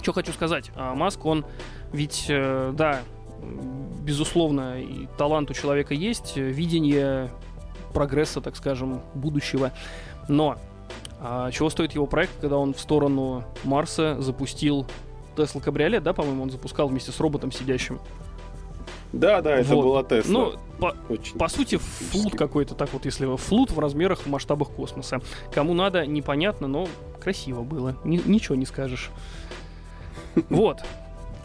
Что 0.01 0.13
хочу 0.13 0.31
сказать. 0.31 0.71
А, 0.75 0.93
Маск, 0.93 1.25
он 1.25 1.43
ведь, 1.91 2.27
э, 2.29 2.71
да, 2.75 3.01
безусловно, 4.03 4.79
и 4.79 5.07
талант 5.17 5.49
у 5.49 5.53
человека 5.53 5.93
есть, 5.93 6.37
э, 6.37 6.41
видение 6.41 7.31
прогресса, 7.93 8.41
так 8.41 8.55
скажем, 8.55 9.01
будущего. 9.15 9.71
Но 10.27 10.57
а, 11.19 11.51
чего 11.51 11.69
стоит 11.69 11.93
его 11.93 12.05
проект, 12.05 12.33
когда 12.39 12.57
он 12.57 12.73
в 12.73 12.79
сторону 12.79 13.43
Марса 13.63 14.21
запустил 14.21 14.85
Тесла 15.35 15.61
Кабриолет, 15.61 16.03
да, 16.03 16.13
по-моему, 16.13 16.43
он 16.43 16.51
запускал 16.51 16.87
вместе 16.87 17.11
с 17.11 17.19
роботом 17.19 17.51
сидящим. 17.51 17.99
Да, 19.13 19.41
да, 19.41 19.57
это 19.57 19.73
Вот. 19.75 19.83
была 19.83 20.03
Тесла. 20.03 20.31
Ну, 20.31 20.53
по, 20.79 20.95
Очень. 21.09 21.37
по 21.37 21.47
сути, 21.47 21.77
флут 21.77 22.35
какой-то, 22.35 22.75
так 22.75 22.91
вот, 22.93 23.05
если 23.05 23.35
флут 23.37 23.71
в 23.71 23.79
размерах, 23.79 24.19
в 24.19 24.27
масштабах 24.27 24.69
космоса. 24.71 25.21
Кому 25.53 25.73
надо, 25.73 26.05
непонятно, 26.05 26.67
но 26.67 26.87
красиво 27.21 27.61
было. 27.63 27.95
Ни- 28.03 28.21
ничего 28.25 28.55
не 28.55 28.65
скажешь. 28.65 29.09
Вот. 30.49 30.81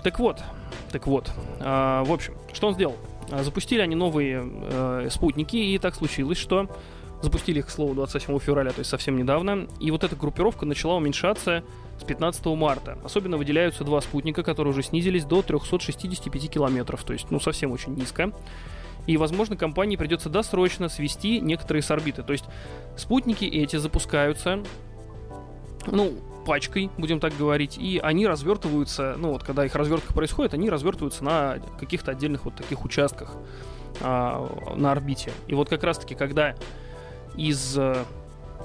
Так 0.03 0.19
вот. 0.19 0.43
Так 0.91 1.07
вот. 1.07 1.31
А, 1.61 2.05
в 2.05 2.13
общем, 2.13 2.35
что 2.53 2.69
он 2.69 2.75
сделал? 2.75 2.97
А, 3.31 3.43
Запустили 3.43 3.81
они 3.81 3.95
новые 3.95 4.43
э, 4.45 5.09
спутники, 5.11 5.57
и 5.57 5.79
так 5.79 5.95
случилось, 5.95 6.37
что 6.39 6.69
запустили 7.23 7.61
их, 7.61 7.67
к 7.69 7.71
слову, 7.71 7.95
27 7.95 8.39
февраля, 8.41 8.73
то 8.73 8.81
есть 8.81 8.91
совсем 8.91 9.17
недавно, 9.17 9.69
и 9.81 9.91
вот 9.93 10.03
эта 10.05 10.17
группировка 10.17 10.67
начала 10.67 10.97
уменьшаться 10.97 11.63
с 12.03 12.05
15 12.05 12.45
марта. 12.47 12.99
Особенно 13.05 13.37
выделяются 13.37 13.85
два 13.85 14.01
спутника, 14.01 14.43
которые 14.43 14.73
уже 14.73 14.83
снизились 14.83 15.25
до 15.25 15.43
365 15.43 16.51
километров, 16.51 17.03
то 17.05 17.13
есть, 17.13 17.31
ну, 17.31 17.41
совсем 17.41 17.73
очень 17.73 17.95
низко. 17.95 18.33
И, 19.07 19.17
возможно, 19.17 19.57
компании 19.57 19.97
придется 19.97 20.29
досрочно 20.29 20.89
свести 20.89 21.41
некоторые 21.41 21.83
с 21.83 21.91
орбиты. 21.91 22.23
То 22.23 22.33
есть 22.33 22.45
спутники 22.97 23.45
эти 23.45 23.77
запускаются, 23.77 24.63
ну, 25.87 26.13
пачкой, 26.47 26.91
будем 26.99 27.21
так 27.21 27.37
говорить, 27.37 27.79
и 27.79 27.99
они 28.03 28.27
развертываются, 28.27 29.15
ну 29.17 29.31
вот 29.31 29.45
когда 29.45 29.65
их 29.65 29.75
развертка 29.77 30.13
происходит, 30.13 30.55
они 30.55 30.71
развертываются 30.71 31.23
на 31.23 31.59
каких-то 31.79 32.11
отдельных 32.11 32.45
вот 32.45 32.57
таких 32.57 32.85
участках 32.85 33.37
а, 34.01 34.75
на 34.77 34.91
орбите. 34.91 35.33
И 35.47 35.55
вот 35.55 35.69
как 35.69 35.85
раз-таки, 35.85 36.17
когда 36.17 36.57
из 37.37 37.79
э, 37.79 38.05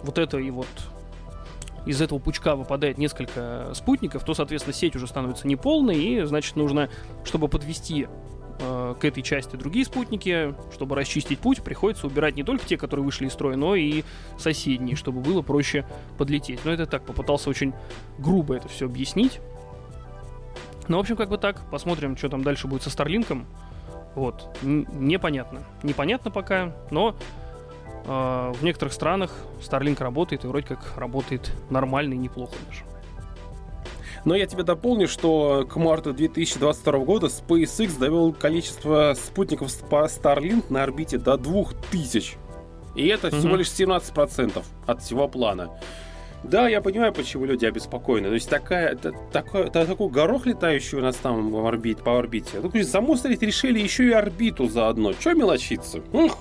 вот 0.01 0.17
этой 0.17 0.49
вот 0.49 0.67
из 1.87 2.01
этого 2.01 2.19
пучка 2.19 2.55
выпадает 2.55 2.97
несколько 2.97 3.71
спутников, 3.73 4.23
то, 4.23 4.33
соответственно, 4.33 4.73
сеть 4.73 4.95
уже 4.95 5.07
становится 5.07 5.47
неполной, 5.47 5.97
и, 5.97 6.23
значит, 6.23 6.55
нужно, 6.55 6.89
чтобы 7.23 7.47
подвести 7.47 8.07
э, 8.59 8.95
к 8.99 9.05
этой 9.05 9.23
части 9.23 9.55
другие 9.55 9.85
спутники, 9.85 10.53
чтобы 10.73 10.95
расчистить 10.95 11.39
путь, 11.39 11.63
приходится 11.63 12.07
убирать 12.07 12.35
не 12.35 12.43
только 12.43 12.65
те, 12.65 12.77
которые 12.77 13.05
вышли 13.05 13.27
из 13.27 13.33
строя, 13.33 13.55
но 13.55 13.75
и 13.75 14.03
соседние, 14.37 14.95
чтобы 14.95 15.21
было 15.21 15.41
проще 15.41 15.85
подлететь. 16.17 16.59
Но 16.65 16.71
это 16.71 16.85
так, 16.85 17.05
попытался 17.05 17.49
очень 17.49 17.73
грубо 18.19 18.55
это 18.55 18.67
все 18.67 18.85
объяснить. 18.85 19.39
Ну, 20.87 20.97
в 20.97 20.99
общем, 20.99 21.15
как 21.15 21.29
бы 21.29 21.37
так. 21.37 21.61
Посмотрим, 21.69 22.15
что 22.15 22.29
там 22.29 22.43
дальше 22.43 22.67
будет 22.67 22.83
со 22.83 22.89
Старлинком. 22.89 23.45
Вот. 24.15 24.57
Н- 24.63 24.87
непонятно. 24.93 25.63
Непонятно 25.83 26.31
пока, 26.31 26.73
но 26.91 27.15
в 28.07 28.63
некоторых 28.63 28.93
странах 28.93 29.31
Starlink 29.61 30.01
работает, 30.01 30.43
и 30.43 30.47
вроде 30.47 30.65
как 30.67 30.97
работает 30.97 31.51
нормально 31.69 32.13
и 32.13 32.17
неплохо 32.17 32.53
даже. 32.67 32.81
Но 34.25 34.35
я 34.35 34.45
тебе 34.45 34.63
дополню, 34.63 35.07
что 35.07 35.65
к 35.69 35.75
марту 35.77 36.13
2022 36.13 36.99
года 36.99 37.27
SpaceX 37.27 37.97
довел 37.99 38.33
количество 38.33 39.13
спутников 39.15 39.69
Starlink 39.69 40.65
на 40.69 40.83
орбите 40.83 41.17
до 41.17 41.37
2000. 41.37 42.37
И 42.95 43.07
это 43.07 43.29
всего 43.29 43.55
лишь 43.55 43.67
17% 43.67 44.63
от 44.87 45.01
всего 45.03 45.27
плана. 45.27 45.69
Да, 46.43 46.67
я 46.67 46.81
понимаю, 46.81 47.13
почему 47.13 47.45
люди 47.45 47.65
обеспокоены. 47.65 48.27
То 48.29 48.33
есть 48.35 48.49
такая, 48.49 48.95
та- 48.95 49.11
такой, 49.31 49.69
та- 49.69 49.85
такой 49.85 50.09
горох 50.09 50.45
летающий 50.45 50.97
у 50.97 51.01
нас 51.01 51.15
там 51.17 51.51
в 51.51 51.65
орбите, 51.65 52.01
по 52.01 52.17
орбите. 52.17 52.59
Ну, 52.61 52.71
замусорить 52.83 53.41
решили 53.41 53.79
еще 53.79 54.07
и 54.07 54.11
орбиту 54.11 54.67
заодно. 54.67 55.13
Че 55.13 55.33
мелочиться? 55.35 55.99
Ух. 56.13 56.37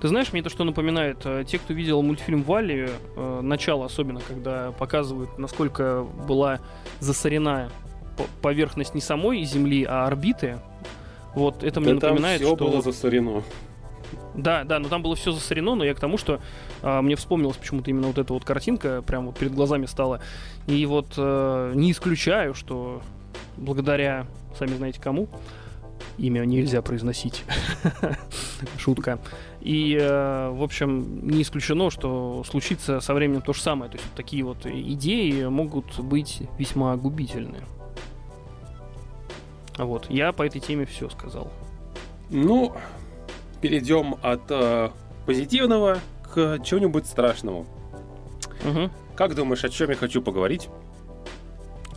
Ты 0.00 0.08
знаешь, 0.08 0.32
мне 0.32 0.40
это 0.40 0.48
что 0.50 0.64
напоминает? 0.64 1.18
Э, 1.24 1.44
Те, 1.46 1.58
кто 1.58 1.74
видел 1.74 2.00
мультфильм 2.02 2.42
Валли, 2.42 2.90
э, 3.16 3.40
начало 3.42 3.84
особенно, 3.84 4.20
когда 4.20 4.72
показывают, 4.72 5.38
насколько 5.38 6.06
была 6.26 6.60
засорена 7.00 7.70
по- 8.16 8.26
поверхность 8.40 8.94
не 8.94 9.00
самой 9.02 9.44
Земли, 9.44 9.84
а 9.88 10.06
орбиты. 10.06 10.58
Вот 11.34 11.62
это 11.62 11.80
мне 11.80 11.94
Да 11.94 12.00
там 12.00 12.10
напоминает, 12.10 12.40
все 12.40 12.56
что... 12.56 12.64
было 12.64 12.80
засорено. 12.82 13.42
Да, 14.34 14.64
да, 14.64 14.78
но 14.78 14.88
там 14.88 15.02
было 15.02 15.14
все 15.16 15.32
засорено, 15.32 15.74
но 15.74 15.84
я 15.84 15.94
к 15.94 16.00
тому, 16.00 16.16
что 16.16 16.40
а, 16.82 17.02
мне 17.02 17.14
вспомнилась 17.16 17.56
почему-то 17.56 17.90
именно 17.90 18.06
вот 18.08 18.18
эта 18.18 18.32
вот 18.32 18.44
картинка, 18.44 19.02
прям 19.02 19.26
вот 19.26 19.38
перед 19.38 19.54
глазами 19.54 19.86
стала. 19.86 20.20
И 20.66 20.84
вот 20.86 21.14
э, 21.16 21.72
не 21.74 21.92
исключаю, 21.92 22.54
что 22.54 23.02
благодаря, 23.56 24.26
сами 24.58 24.70
знаете 24.76 25.00
кому, 25.00 25.28
имя 26.18 26.44
нельзя 26.44 26.82
произносить. 26.82 27.44
Шутка. 28.78 29.18
И, 29.60 29.96
э, 30.00 30.50
в 30.50 30.62
общем, 30.62 31.26
не 31.28 31.42
исключено, 31.42 31.90
что 31.90 32.42
случится 32.44 33.00
со 33.00 33.12
временем 33.14 33.42
то 33.42 33.52
же 33.52 33.60
самое. 33.60 33.90
То 33.90 33.96
есть 33.96 34.06
вот 34.06 34.16
такие 34.16 34.42
вот 34.42 34.64
идеи 34.64 35.44
могут 35.46 36.00
быть 36.00 36.42
весьма 36.58 36.96
губительны. 36.96 37.58
Вот, 39.76 40.10
я 40.10 40.32
по 40.32 40.42
этой 40.42 40.60
теме 40.60 40.86
все 40.86 41.08
сказал. 41.10 41.50
Ну, 42.30 42.74
перейдем 43.60 44.16
от 44.22 44.42
э, 44.50 44.90
позитивного 45.26 45.98
к 46.22 46.60
чему-нибудь 46.64 47.06
страшному. 47.06 47.66
Мгм. 48.64 48.90
Как 49.14 49.34
думаешь, 49.34 49.64
о 49.64 49.68
чем 49.68 49.90
я 49.90 49.96
хочу 49.96 50.22
поговорить? 50.22 50.68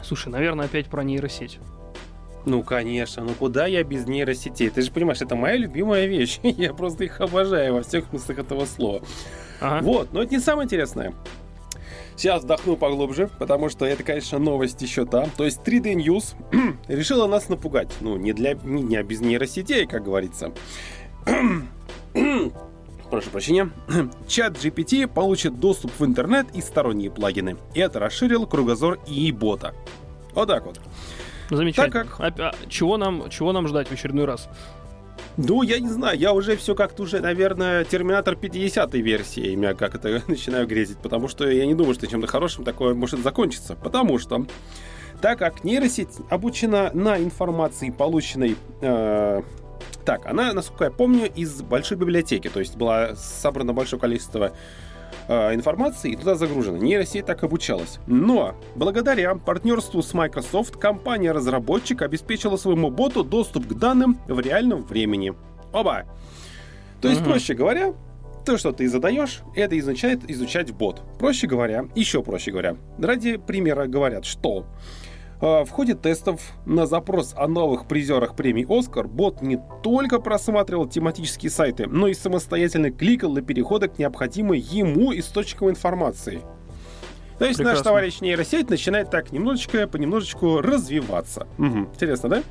Слушай, 0.03 0.29
наверное, 0.29 0.65
опять 0.65 0.87
про 0.87 1.03
нейросеть. 1.03 1.59
Ну, 2.45 2.61
конечно, 2.63 3.23
ну 3.23 3.33
куда 3.33 3.67
я 3.67 3.83
без 3.83 4.05
нейросетей? 4.05 4.69
Ты 4.69 4.81
же 4.81 4.91
понимаешь, 4.91 5.21
это 5.21 5.35
моя 5.35 5.55
любимая 5.55 6.05
вещь. 6.07 6.39
Я 6.43 6.73
просто 6.73 7.05
их 7.05 7.21
обожаю 7.21 7.75
во 7.75 7.83
всех 7.83 8.05
смыслах 8.09 8.39
этого 8.39 8.65
слова. 8.65 9.01
Ага. 9.61 9.85
Вот, 9.85 10.11
но 10.11 10.21
это 10.21 10.33
не 10.33 10.41
самое 10.41 10.65
интересное. 10.65 11.13
Сейчас 12.15 12.43
вдохну 12.43 12.75
поглубже, 12.75 13.29
потому 13.39 13.69
что 13.69 13.85
это, 13.85 14.03
конечно, 14.03 14.39
новость 14.39 14.81
еще 14.81 15.05
та. 15.05 15.25
То 15.37 15.45
есть 15.45 15.61
3D 15.65 15.95
News 15.95 16.35
решила 16.87 17.27
нас 17.27 17.49
напугать. 17.49 17.89
Ну, 18.01 18.17
не 18.17 18.33
для 18.33 18.53
не, 18.53 18.83
не 18.83 19.01
без 19.03 19.21
нейросетей, 19.21 19.87
как 19.87 20.03
говорится. 20.03 20.51
Прошу 23.09 23.29
прощения. 23.29 23.71
Чат 24.27 24.53
GPT 24.53 25.07
получит 25.07 25.59
доступ 25.59 25.91
в 25.97 26.05
интернет 26.05 26.47
и 26.53 26.61
сторонние 26.61 27.09
плагины. 27.09 27.57
И 27.73 27.79
это 27.79 27.99
расширил 27.99 28.45
кругозор 28.47 28.99
и 29.07 29.31
бота. 29.31 29.73
Вот 30.33 30.47
так 30.47 30.65
вот. 30.65 30.79
Замечательно. 31.49 32.03
Так 32.03 32.17
как- 32.17 32.39
А- 32.39 32.49
а 32.49 32.51
чего, 32.69 32.97
нам, 32.97 33.29
чего 33.29 33.51
нам 33.51 33.67
ждать 33.67 33.87
в 33.87 33.91
очередной 33.91 34.25
раз? 34.25 34.49
Ну, 35.37 35.63
я 35.63 35.79
не 35.79 35.89
знаю, 35.89 36.17
я 36.17 36.31
уже 36.33 36.55
все 36.57 36.75
как-то 36.75 37.03
уже, 37.03 37.19
наверное, 37.19 37.83
Терминатор 37.85 38.35
50 38.35 38.93
версии 38.95 39.55
меня 39.55 39.73
как 39.73 39.95
это 39.95 40.21
начинаю 40.27 40.67
грезить, 40.67 40.97
потому 40.99 41.27
что 41.27 41.49
я 41.49 41.65
не 41.65 41.73
думаю, 41.73 41.95
что 41.95 42.05
чем-то 42.07 42.27
хорошим 42.27 42.63
такое 42.63 42.93
может 42.93 43.21
закончиться. 43.21 43.75
Потому 43.75 44.19
что, 44.19 44.45
так 45.21 45.39
как 45.39 45.63
нейросеть 45.63 46.09
обучена 46.29 46.91
на 46.93 47.17
информации, 47.17 47.89
полученной... 47.89 48.55
э, 48.81 49.41
так, 50.05 50.25
она, 50.25 50.53
насколько 50.53 50.83
я 50.85 50.91
помню, 50.91 51.31
из 51.33 51.61
большой 51.61 51.97
библиотеки, 51.97 52.49
то 52.49 52.59
есть 52.59 52.75
было 52.75 53.13
собрано 53.15 53.73
большое 53.73 53.99
количество 53.99 54.51
э, 55.27 55.53
информации 55.55 56.11
и 56.11 56.15
туда 56.15 56.35
загружено. 56.35 56.77
Нейросеть 56.77 57.25
так 57.25 57.43
обучалась. 57.43 57.99
Но 58.07 58.55
благодаря 58.75 59.35
партнерству 59.35 60.01
с 60.01 60.13
Microsoft 60.13 60.77
компания-разработчик 60.77 62.01
обеспечила 62.01 62.57
своему 62.57 62.89
боту 62.89 63.23
доступ 63.23 63.67
к 63.67 63.73
данным 63.73 64.17
в 64.27 64.39
реальном 64.39 64.83
времени. 64.83 65.33
Оба! 65.71 66.03
То 67.01 67.09
есть, 67.09 67.21
Мгм. 67.21 67.31
проще 67.31 67.53
говоря, 67.53 67.93
то, 68.45 68.57
что 68.57 68.71
ты 68.71 68.87
задаешь, 68.89 69.41
это 69.55 69.77
изучает 69.79 70.29
изучать 70.29 70.71
бот. 70.71 71.01
Проще 71.17 71.47
говоря, 71.47 71.85
еще 71.95 72.21
проще 72.21 72.51
говоря, 72.51 72.75
ради 72.99 73.37
примера 73.37 73.87
говорят, 73.87 74.25
что 74.25 74.65
в 75.43 75.69
ходе 75.71 75.93
тестов 75.93 76.41
на 76.65 76.85
запрос 76.85 77.33
о 77.35 77.47
новых 77.47 77.85
призерах 77.85 78.35
премии 78.35 78.65
«Оскар» 78.69 79.09
бот 79.09 79.41
не 79.41 79.59
только 79.83 80.19
просматривал 80.19 80.87
тематические 80.87 81.49
сайты, 81.49 81.85
но 81.85 82.07
и 82.07 82.13
самостоятельно 82.13 82.91
кликал 82.91 83.33
для 83.33 83.43
перехода 83.43 83.89
к 83.89 83.99
необходимой 83.99 84.59
ему 84.59 85.13
источникам 85.13 85.69
информации. 85.69 86.41
То 87.39 87.45
есть 87.45 87.59
наш 87.59 87.65
Прекрасно. 87.65 87.83
товарищ 87.83 88.21
нейросеть 88.21 88.69
начинает 88.69 89.09
так 89.09 89.33
немножечко, 89.33 89.85
понемножечку 89.85 90.61
развиваться. 90.61 91.45
Мгм. 91.57 91.89
Интересно, 91.93 92.29
да? 92.29 92.43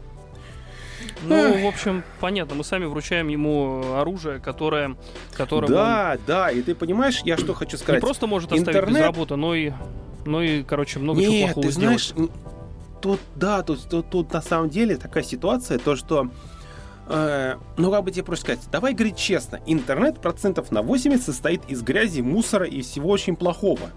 Ну, 1.23 1.65
в 1.65 1.67
общем, 1.67 2.03
понятно, 2.21 2.57
мы 2.57 2.65
сами 2.65 2.85
вручаем 2.85 3.29
ему 3.29 3.95
оружие, 3.95 4.39
которое... 4.39 4.97
которое 5.33 5.69
да, 5.69 6.17
он... 6.19 6.21
да, 6.27 6.51
и 6.51 6.61
ты 6.61 6.75
понимаешь, 6.75 7.23
я 7.25 7.39
что 7.39 7.55
хочу 7.55 7.79
сказать. 7.79 8.03
Не 8.03 8.07
просто 8.07 8.27
может 8.27 8.53
оставить 8.53 8.69
Интернет... 8.69 8.97
без 8.97 9.01
работы, 9.01 9.37
но 9.37 9.55
и, 9.55 9.73
но 10.27 10.43
и, 10.43 10.63
короче, 10.63 10.99
много 10.99 11.21
Нет, 11.21 11.31
чего 11.31 11.45
плохого 11.45 11.67
ты 11.67 11.73
знаешь, 11.73 12.09
сделать. 12.09 12.31
Тут, 13.03 13.21
да, 13.37 13.63
тут, 13.63 13.81
тут, 13.89 14.09
тут 14.11 14.33
на 14.33 14.41
самом 14.41 14.71
деле 14.71 14.97
такая 14.97 15.25
ситуация, 15.25 15.79
то, 15.79 15.97
что 15.97 16.29
э, 17.09 17.57
ну, 17.77 17.91
как 17.91 18.05
бы 18.05 18.13
тебе 18.13 18.23
проще 18.23 18.43
сказать, 18.43 18.61
давай 18.71 18.95
говорить 18.95 19.17
честно, 19.17 19.61
интернет 19.67 20.21
процентов 20.21 20.71
на 20.71 20.83
80 20.83 21.23
состоит 21.23 21.63
из 21.69 21.83
грази, 21.83 22.21
мусора 22.21 22.67
и 22.67 22.81
всего 22.83 23.11
очень 23.11 23.37
плохого. 23.37 23.91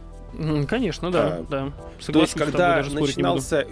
Конечно, 0.67 1.11
да, 1.11 1.27
а, 1.27 1.45
да. 1.49 1.73
Согласен 1.99 2.13
то 2.13 2.19
есть, 2.21 2.33
когда 2.33 2.77
начинался 2.77 3.67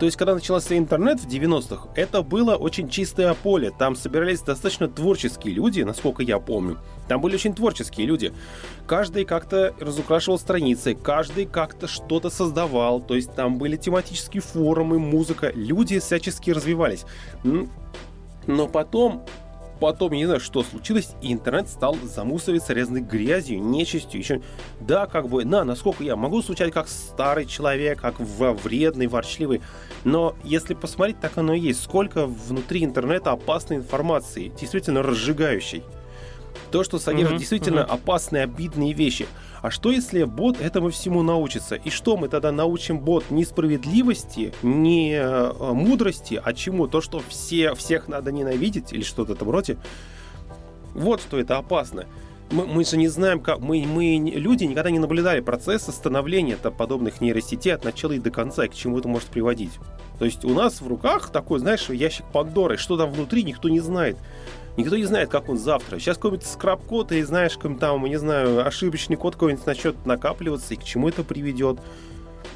то 0.00 0.06
есть, 0.06 0.16
когда 0.16 0.34
начался 0.34 0.78
интернет 0.78 1.20
в 1.20 1.28
90-х, 1.28 1.88
это 1.94 2.22
было 2.22 2.56
очень 2.56 2.88
чистое 2.88 3.34
поле. 3.34 3.70
Там 3.70 3.94
собирались 3.94 4.40
достаточно 4.40 4.88
творческие 4.88 5.52
люди, 5.52 5.82
насколько 5.82 6.22
я 6.22 6.38
помню. 6.38 6.78
Там 7.06 7.20
были 7.20 7.34
очень 7.34 7.54
творческие 7.54 8.06
люди. 8.06 8.32
Каждый 8.86 9.26
как-то 9.26 9.74
разукрашивал 9.78 10.38
страницы, 10.38 10.94
каждый 10.94 11.44
как-то 11.44 11.86
что-то 11.86 12.30
создавал. 12.30 13.02
То 13.02 13.14
есть 13.14 13.34
там 13.34 13.58
были 13.58 13.76
тематические 13.76 14.40
форумы, 14.40 14.98
музыка. 14.98 15.52
Люди 15.54 15.98
всячески 15.98 16.50
развивались. 16.50 17.04
Но 18.46 18.68
потом 18.68 19.26
потом, 19.80 20.12
не 20.12 20.26
знаю, 20.26 20.40
что 20.40 20.62
случилось, 20.62 21.14
и 21.22 21.32
интернет 21.32 21.68
стал 21.68 21.96
замусориваться 22.02 22.72
резной 22.72 23.00
грязью, 23.00 23.60
нечистью, 23.60 24.20
еще... 24.20 24.42
Да, 24.80 25.06
как 25.06 25.28
бы, 25.28 25.44
на, 25.44 25.64
насколько 25.64 26.04
я 26.04 26.16
могу 26.16 26.42
звучать 26.42 26.72
как 26.72 26.88
старый 26.88 27.46
человек, 27.46 28.00
как 28.00 28.20
вредный, 28.20 29.06
ворчливый, 29.06 29.62
но 30.04 30.34
если 30.44 30.74
посмотреть, 30.74 31.20
так 31.20 31.36
оно 31.38 31.54
и 31.54 31.60
есть. 31.60 31.82
Сколько 31.82 32.26
внутри 32.26 32.84
интернета 32.84 33.32
опасной 33.32 33.76
информации, 33.76 34.52
действительно 34.58 35.02
разжигающей. 35.02 35.82
То, 36.70 36.84
что 36.84 36.98
содержит 36.98 37.34
mm-hmm, 37.34 37.38
действительно 37.38 37.80
mm-hmm. 37.80 37.94
опасные, 37.94 38.42
обидные 38.44 38.92
вещи. 38.92 39.26
А 39.62 39.70
что 39.70 39.90
если 39.90 40.24
бот 40.24 40.60
этому 40.60 40.90
всему 40.90 41.22
научится? 41.22 41.74
И 41.74 41.90
что 41.90 42.16
мы 42.16 42.28
тогда 42.28 42.50
научим 42.50 42.98
бот? 42.98 43.30
Не 43.30 43.44
справедливости, 43.44 44.54
не 44.62 45.14
э, 45.14 45.52
мудрости, 45.72 46.40
а 46.42 46.52
чему? 46.52 46.86
То, 46.86 47.00
что 47.00 47.22
все, 47.28 47.74
всех 47.74 48.08
надо 48.08 48.32
ненавидеть 48.32 48.92
или 48.92 49.02
что-то 49.02 49.32
в 49.32 49.36
этом 49.36 49.50
роде? 49.50 49.76
Вот 50.94 51.20
что 51.20 51.38
это 51.38 51.58
опасно. 51.58 52.06
Мы, 52.50 52.66
мы 52.66 52.84
же 52.84 52.96
не 52.96 53.08
знаем, 53.08 53.40
как 53.40 53.60
мы, 53.60 53.84
мы 53.86 54.16
люди 54.34 54.64
никогда 54.64 54.90
не 54.90 54.98
наблюдали 54.98 55.40
процесса 55.40 55.92
становления 55.92 56.56
подобных 56.56 57.20
нейросетей 57.20 57.74
от 57.74 57.84
начала 57.84 58.12
и 58.12 58.18
до 58.18 58.30
конца, 58.30 58.64
и 58.64 58.68
к 58.68 58.74
чему 58.74 58.98
это 58.98 59.08
может 59.08 59.28
приводить. 59.28 59.78
То 60.18 60.24
есть 60.24 60.44
у 60.44 60.50
нас 60.50 60.80
в 60.80 60.88
руках 60.88 61.30
такой, 61.30 61.60
знаешь, 61.60 61.88
ящик 61.90 62.24
Пандоры, 62.32 62.76
что 62.76 62.96
там 62.96 63.10
внутри, 63.12 63.44
никто 63.44 63.68
не 63.68 63.80
знает. 63.80 64.16
Никто 64.80 64.96
не 64.96 65.04
знает, 65.04 65.28
как 65.28 65.48
он 65.48 65.58
завтра. 65.58 65.98
Сейчас 65.98 66.16
какой-нибудь 66.16 66.46
скраб-код, 66.46 67.12
и 67.12 67.22
знаешь, 67.22 67.56
там, 67.78 68.04
не 68.04 68.16
знаю, 68.16 68.66
ошибочный 68.66 69.16
код 69.16 69.34
какой-нибудь 69.34 69.66
начнет 69.66 70.06
накапливаться, 70.06 70.74
и 70.74 70.76
к 70.76 70.84
чему 70.84 71.08
это 71.08 71.22
приведет. 71.22 71.78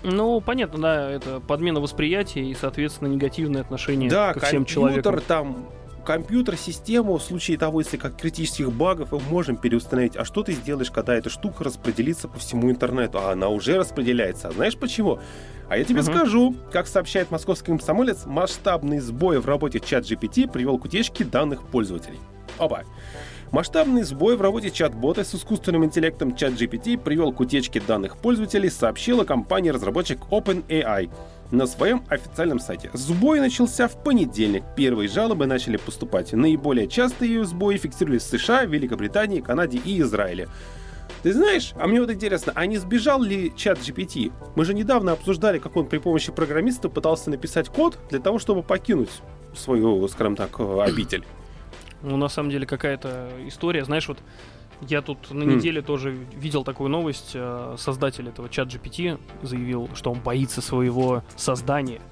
Ну, 0.03 0.41
понятно, 0.41 0.81
да, 0.81 1.11
это 1.11 1.41
подмена 1.41 1.81
восприятия 1.81 2.45
и, 2.45 2.55
соответственно, 2.55 3.09
негативное 3.09 3.63
отношение 3.63 4.11
да, 4.11 4.35
ко 4.35 4.41
всем 4.41 4.65
человекам. 4.65 5.17
Да, 5.17 5.21
там 5.27 5.69
компьютер-систему 6.05 7.17
в 7.17 7.23
случае 7.23 7.59
того, 7.59 7.81
если 7.81 7.97
как 7.97 8.17
критических 8.21 8.71
багов, 8.71 9.13
мы 9.13 9.21
можем 9.21 9.57
переустановить. 9.57 10.17
А 10.17 10.25
что 10.25 10.43
ты 10.43 10.53
сделаешь, 10.53 10.91
когда 10.91 11.15
эта 11.15 11.31
штука 11.31 11.65
распределится 11.65 12.29
по 12.29 12.39
всему 12.39 12.71
интернету? 12.71 13.19
А 13.19 13.33
она 13.33 13.49
уже 13.49 13.79
распределяется. 13.79 14.49
А 14.49 14.53
знаешь 14.53 14.77
почему? 14.77 15.19
А 15.69 15.79
я 15.79 15.85
тебе 15.85 16.01
uh-huh. 16.01 16.17
скажу, 16.17 16.55
как 16.73 16.87
сообщает 16.87 17.31
московский 17.31 17.67
комсомолец, 17.67 18.27
масштабный 18.27 19.01
сбой 19.01 19.41
в 19.41 19.47
работе 19.47 19.81
чат 19.81 20.05
GPT 20.05 20.51
привел 20.51 20.79
к 20.79 20.85
утечке 20.85 21.25
данных 21.25 21.63
пользователей. 21.67 22.19
Оба. 22.59 22.85
Масштабный 23.51 24.03
сбой 24.03 24.37
в 24.37 24.41
работе 24.41 24.71
чат-бота 24.71 25.23
с 25.23 25.33
искусственным 25.35 25.85
интеллектом 25.85 26.31
ChatGPT 26.31 26.99
привел 26.99 27.33
к 27.33 27.39
утечке 27.39 27.81
данных 27.81 28.17
пользователей, 28.17 28.69
сообщила 28.69 29.25
компания-разработчик 29.25 30.19
OpenAI 30.31 31.09
на 31.53 31.67
своем 31.67 32.03
официальном 32.09 32.59
сайте. 32.59 32.91
Сбой 32.95 33.39
начался 33.39 33.87
в 33.87 34.03
понедельник. 34.03 34.65
Первые 34.77 35.09
жалобы 35.09 35.47
начали 35.47 35.77
поступать. 35.77 36.33
Наиболее 36.33 36.89
частые 36.89 37.45
сбои 37.45 37.77
фиксировались 37.77 38.23
в 38.23 38.39
США, 38.39 38.65
Великобритании, 38.65 39.41
Канаде 39.41 39.79
и 39.79 40.01
Израиле. 40.01 40.49
Ты 41.25 41.33
знаешь, 41.33 41.73
а 41.77 41.87
мне 41.87 42.03
вот 42.03 42.11
интересно, 42.11 42.53
а 42.55 42.67
не 42.67 42.77
сбежал 42.77 43.23
ли 43.23 43.51
чат 43.57 43.79
GPT? 43.79 44.31
Мы 44.57 44.67
же 44.67 44.75
недавно 44.75 45.13
обсуждали, 45.13 45.59
как 45.59 45.75
он 45.75 45.87
при 45.87 45.97
помощи 45.97 46.31
программиста 46.31 46.91
пытался 46.91 47.31
написать 47.31 47.71
код 47.71 47.99
для 48.11 48.19
того, 48.19 48.39
чтобы 48.39 48.63
покинуть 48.63 49.09
свою, 49.55 50.07
скажем 50.09 50.37
так, 50.37 50.61
обитель. 50.61 51.25
Ну, 52.03 52.19
на 52.19 52.29
самом 52.29 52.51
деле, 52.51 52.67
какая-то 52.67 53.31
история. 53.47 53.87
Знаешь, 53.87 54.07
вот 54.07 54.19
я 54.83 55.01
тут 55.01 55.31
на 55.31 55.45
неделе 55.45 55.81
mm. 55.81 55.85
тоже 55.87 56.11
видел 56.37 56.63
такую 56.63 56.91
новость. 56.91 57.31
Э, 57.33 57.75
создатель 57.79 58.29
этого 58.29 58.51
чат 58.51 58.69
GPT 58.69 59.19
заявил, 59.41 59.89
что 59.95 60.13
он 60.13 60.21
боится 60.21 60.61
своего 60.61 61.23
создания. 61.37 62.03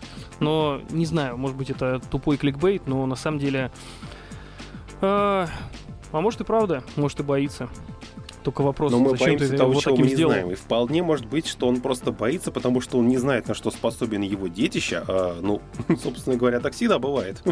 Но 0.40 0.80
не 0.88 1.04
знаю, 1.04 1.36
может 1.36 1.58
быть, 1.58 1.68
это 1.68 2.00
тупой 2.10 2.38
кликбейт, 2.38 2.86
но 2.86 3.04
на 3.04 3.16
самом 3.16 3.40
деле... 3.40 3.70
Э, 5.02 5.46
а 6.12 6.20
может 6.20 6.40
и 6.40 6.44
правда, 6.44 6.82
может 6.96 7.20
и 7.20 7.22
боится. 7.22 7.68
Только 8.42 8.62
вопрос, 8.62 8.90
Но 8.90 8.98
мы 8.98 9.10
зачем 9.10 9.26
боимся 9.26 9.48
ты 9.48 9.56
того, 9.56 9.80
чего 9.80 9.96
мы 9.96 10.06
не 10.06 10.14
сделал? 10.14 10.32
знаем. 10.32 10.50
И 10.50 10.54
вполне 10.54 11.02
может 11.02 11.26
быть, 11.26 11.46
что 11.46 11.68
он 11.68 11.80
просто 11.80 12.10
боится, 12.10 12.50
потому 12.50 12.80
что 12.80 12.98
он 12.98 13.06
не 13.08 13.16
знает, 13.18 13.46
на 13.48 13.54
что 13.54 13.70
способен 13.70 14.22
его 14.22 14.48
детище. 14.48 15.04
А, 15.06 15.38
ну, 15.40 15.60
собственно 16.02 16.36
говоря, 16.36 16.60
так 16.60 16.72
всегда 16.74 16.98
бывает. 16.98 17.42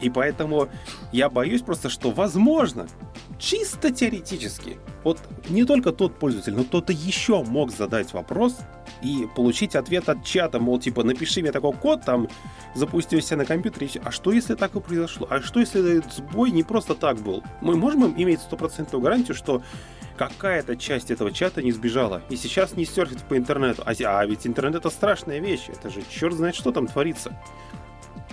И 0.00 0.10
поэтому 0.10 0.68
я 1.12 1.30
боюсь 1.30 1.62
просто, 1.62 1.88
что 1.88 2.10
возможно, 2.10 2.86
чисто 3.38 3.90
теоретически, 3.90 4.78
вот 5.02 5.18
не 5.48 5.64
только 5.64 5.92
тот 5.92 6.18
пользователь, 6.18 6.54
но 6.54 6.64
кто-то 6.64 6.92
еще 6.92 7.42
мог 7.42 7.70
задать 7.70 8.12
вопрос 8.12 8.58
и 9.02 9.26
получить 9.36 9.76
ответ 9.76 10.08
от 10.08 10.24
чата, 10.24 10.58
мол, 10.58 10.78
типа, 10.78 11.04
напиши 11.04 11.40
мне 11.40 11.52
такой 11.52 11.72
код, 11.72 12.02
там, 12.04 12.28
запусти 12.74 13.20
себя 13.20 13.38
на 13.38 13.44
компьютере. 13.44 13.88
А 14.04 14.10
что, 14.10 14.32
если 14.32 14.54
так 14.54 14.74
и 14.74 14.80
произошло? 14.80 15.26
А 15.30 15.40
что, 15.40 15.60
если 15.60 15.98
этот 15.98 16.12
сбой 16.12 16.50
не 16.50 16.62
просто 16.62 16.94
так 16.94 17.18
был? 17.18 17.42
Мы 17.60 17.76
можем 17.76 18.14
иметь 18.16 18.40
стопроцентную 18.40 19.02
гарантию, 19.02 19.34
что 19.34 19.62
какая-то 20.16 20.76
часть 20.76 21.10
этого 21.10 21.32
чата 21.32 21.62
не 21.62 21.72
сбежала. 21.72 22.22
И 22.30 22.36
сейчас 22.36 22.74
не 22.74 22.84
серфит 22.84 23.22
по 23.22 23.36
интернету. 23.36 23.82
А, 23.84 23.92
а 23.92 24.26
ведь 24.26 24.46
интернет 24.46 24.76
это 24.76 24.90
страшная 24.90 25.40
вещь. 25.40 25.68
Это 25.68 25.90
же 25.90 26.02
черт 26.08 26.34
знает, 26.34 26.54
что 26.54 26.72
там 26.72 26.86
творится. 26.86 27.36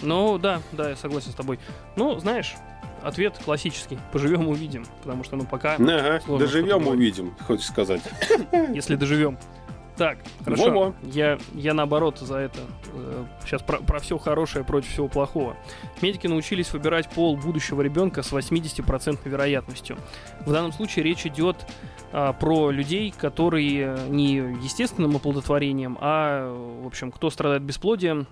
Ну, 0.01 0.37
да, 0.37 0.61
да, 0.71 0.89
я 0.89 0.95
согласен 0.95 1.31
с 1.31 1.35
тобой. 1.35 1.59
Ну, 1.95 2.19
знаешь, 2.19 2.55
ответ 3.03 3.39
классический. 3.43 3.99
Поживем, 4.11 4.47
увидим. 4.47 4.85
Потому 5.03 5.23
что, 5.23 5.35
ну, 5.35 5.45
пока... 5.45 5.75
Ага, 5.75 6.21
доживем, 6.27 6.87
увидим, 6.87 7.33
хочешь 7.47 7.65
сказать. 7.65 8.01
Если 8.73 8.95
доживем. 8.95 9.37
Так, 9.97 10.17
хорошо. 10.43 10.71
Во-во. 10.71 10.95
Я, 11.03 11.37
я 11.53 11.73
наоборот 11.73 12.17
за 12.17 12.37
это. 12.37 12.59
Э, 12.93 13.25
сейчас 13.45 13.61
про, 13.61 13.77
про 13.77 13.99
все 13.99 14.17
хорошее 14.17 14.65
против 14.65 14.89
всего 14.89 15.07
плохого. 15.07 15.55
Медики 16.01 16.27
научились 16.27 16.71
выбирать 16.73 17.09
пол 17.09 17.37
будущего 17.37 17.81
ребенка 17.81 18.23
с 18.23 18.31
80% 18.31 19.19
вероятностью. 19.25 19.97
В 20.45 20.51
данном 20.51 20.71
случае 20.71 21.03
речь 21.03 21.27
идет 21.27 21.67
а, 22.13 22.33
про 22.33 22.71
людей, 22.71 23.13
которые 23.15 23.97
не 24.09 24.35
естественным 24.63 25.17
оплодотворением, 25.17 25.97
а, 26.01 26.51
в 26.81 26.87
общем, 26.87 27.11
кто 27.11 27.29
страдает 27.29 27.61
бесплодием, 27.61 28.27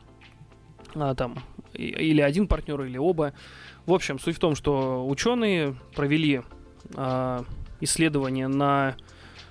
а, 0.95 1.15
там, 1.15 1.37
или 1.73 2.21
один 2.21 2.47
партнер, 2.47 2.81
или 2.83 2.97
оба. 2.97 3.33
В 3.85 3.93
общем, 3.93 4.19
суть 4.19 4.35
в 4.35 4.39
том, 4.39 4.55
что 4.55 5.07
ученые 5.07 5.75
провели 5.95 6.41
а, 6.95 7.43
исследование 7.81 8.47
на, 8.47 8.95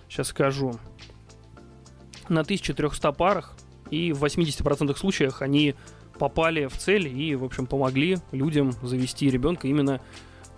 сейчас 0.09 0.29
скажу, 0.29 0.79
на 2.29 2.43
1300 2.43 3.13
парах, 3.13 3.55
и 3.91 4.13
в 4.13 4.25
80% 4.25 4.97
случаях 4.97 5.43
они 5.43 5.75
попали 6.19 6.67
в 6.67 6.77
цель 6.77 7.09
и, 7.09 7.35
в 7.35 7.45
общем, 7.45 7.67
помогли 7.67 8.19
людям 8.33 8.73
завести 8.83 9.31
ребенка 9.31 9.69
именно 9.69 10.01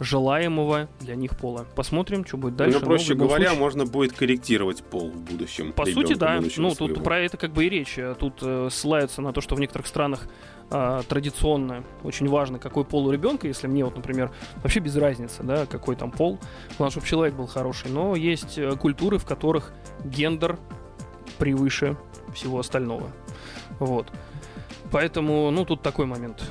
желаемого 0.00 0.88
для 1.00 1.14
них 1.14 1.36
пола. 1.36 1.66
Посмотрим, 1.76 2.24
что 2.24 2.38
будет 2.38 2.56
дальше. 2.56 2.78
Ну, 2.80 2.86
проще 2.86 3.14
говоря, 3.14 3.48
случае... 3.48 3.60
можно 3.60 3.84
будет 3.84 4.12
корректировать 4.12 4.82
пол 4.82 5.10
в 5.10 5.20
будущем. 5.20 5.72
По 5.72 5.84
сути, 5.84 6.14
да. 6.14 6.40
Ну, 6.40 6.70
своего. 6.70 6.74
тут 6.74 7.04
про 7.04 7.20
это 7.20 7.36
как 7.36 7.52
бы 7.52 7.66
и 7.66 7.68
речь. 7.68 7.98
Тут 8.18 8.38
э, 8.40 8.68
ссылаются 8.70 9.20
на 9.20 9.32
то, 9.34 9.42
что 9.42 9.54
в 9.54 9.60
некоторых 9.60 9.86
странах 9.86 10.26
э, 10.70 11.02
традиционно 11.06 11.84
очень 12.02 12.28
важно, 12.28 12.58
какой 12.58 12.84
пол 12.84 13.06
у 13.06 13.12
ребенка. 13.12 13.46
Если 13.46 13.66
мне, 13.66 13.84
вот, 13.84 13.94
например, 13.94 14.32
вообще 14.62 14.80
без 14.80 14.96
разницы, 14.96 15.42
да, 15.42 15.66
какой 15.66 15.96
там 15.96 16.10
пол, 16.10 16.38
главное, 16.78 16.92
чтобы 16.92 17.06
человек 17.06 17.34
был 17.34 17.46
хороший. 17.46 17.90
Но 17.90 18.16
есть 18.16 18.56
э, 18.56 18.74
культуры, 18.76 19.18
в 19.18 19.26
которых 19.26 19.72
гендер 20.04 20.58
превыше 21.38 21.98
всего 22.34 22.58
остального. 22.58 23.10
Вот. 23.78 24.06
Поэтому, 24.90 25.50
ну, 25.50 25.66
тут 25.66 25.82
такой 25.82 26.06
момент. 26.06 26.42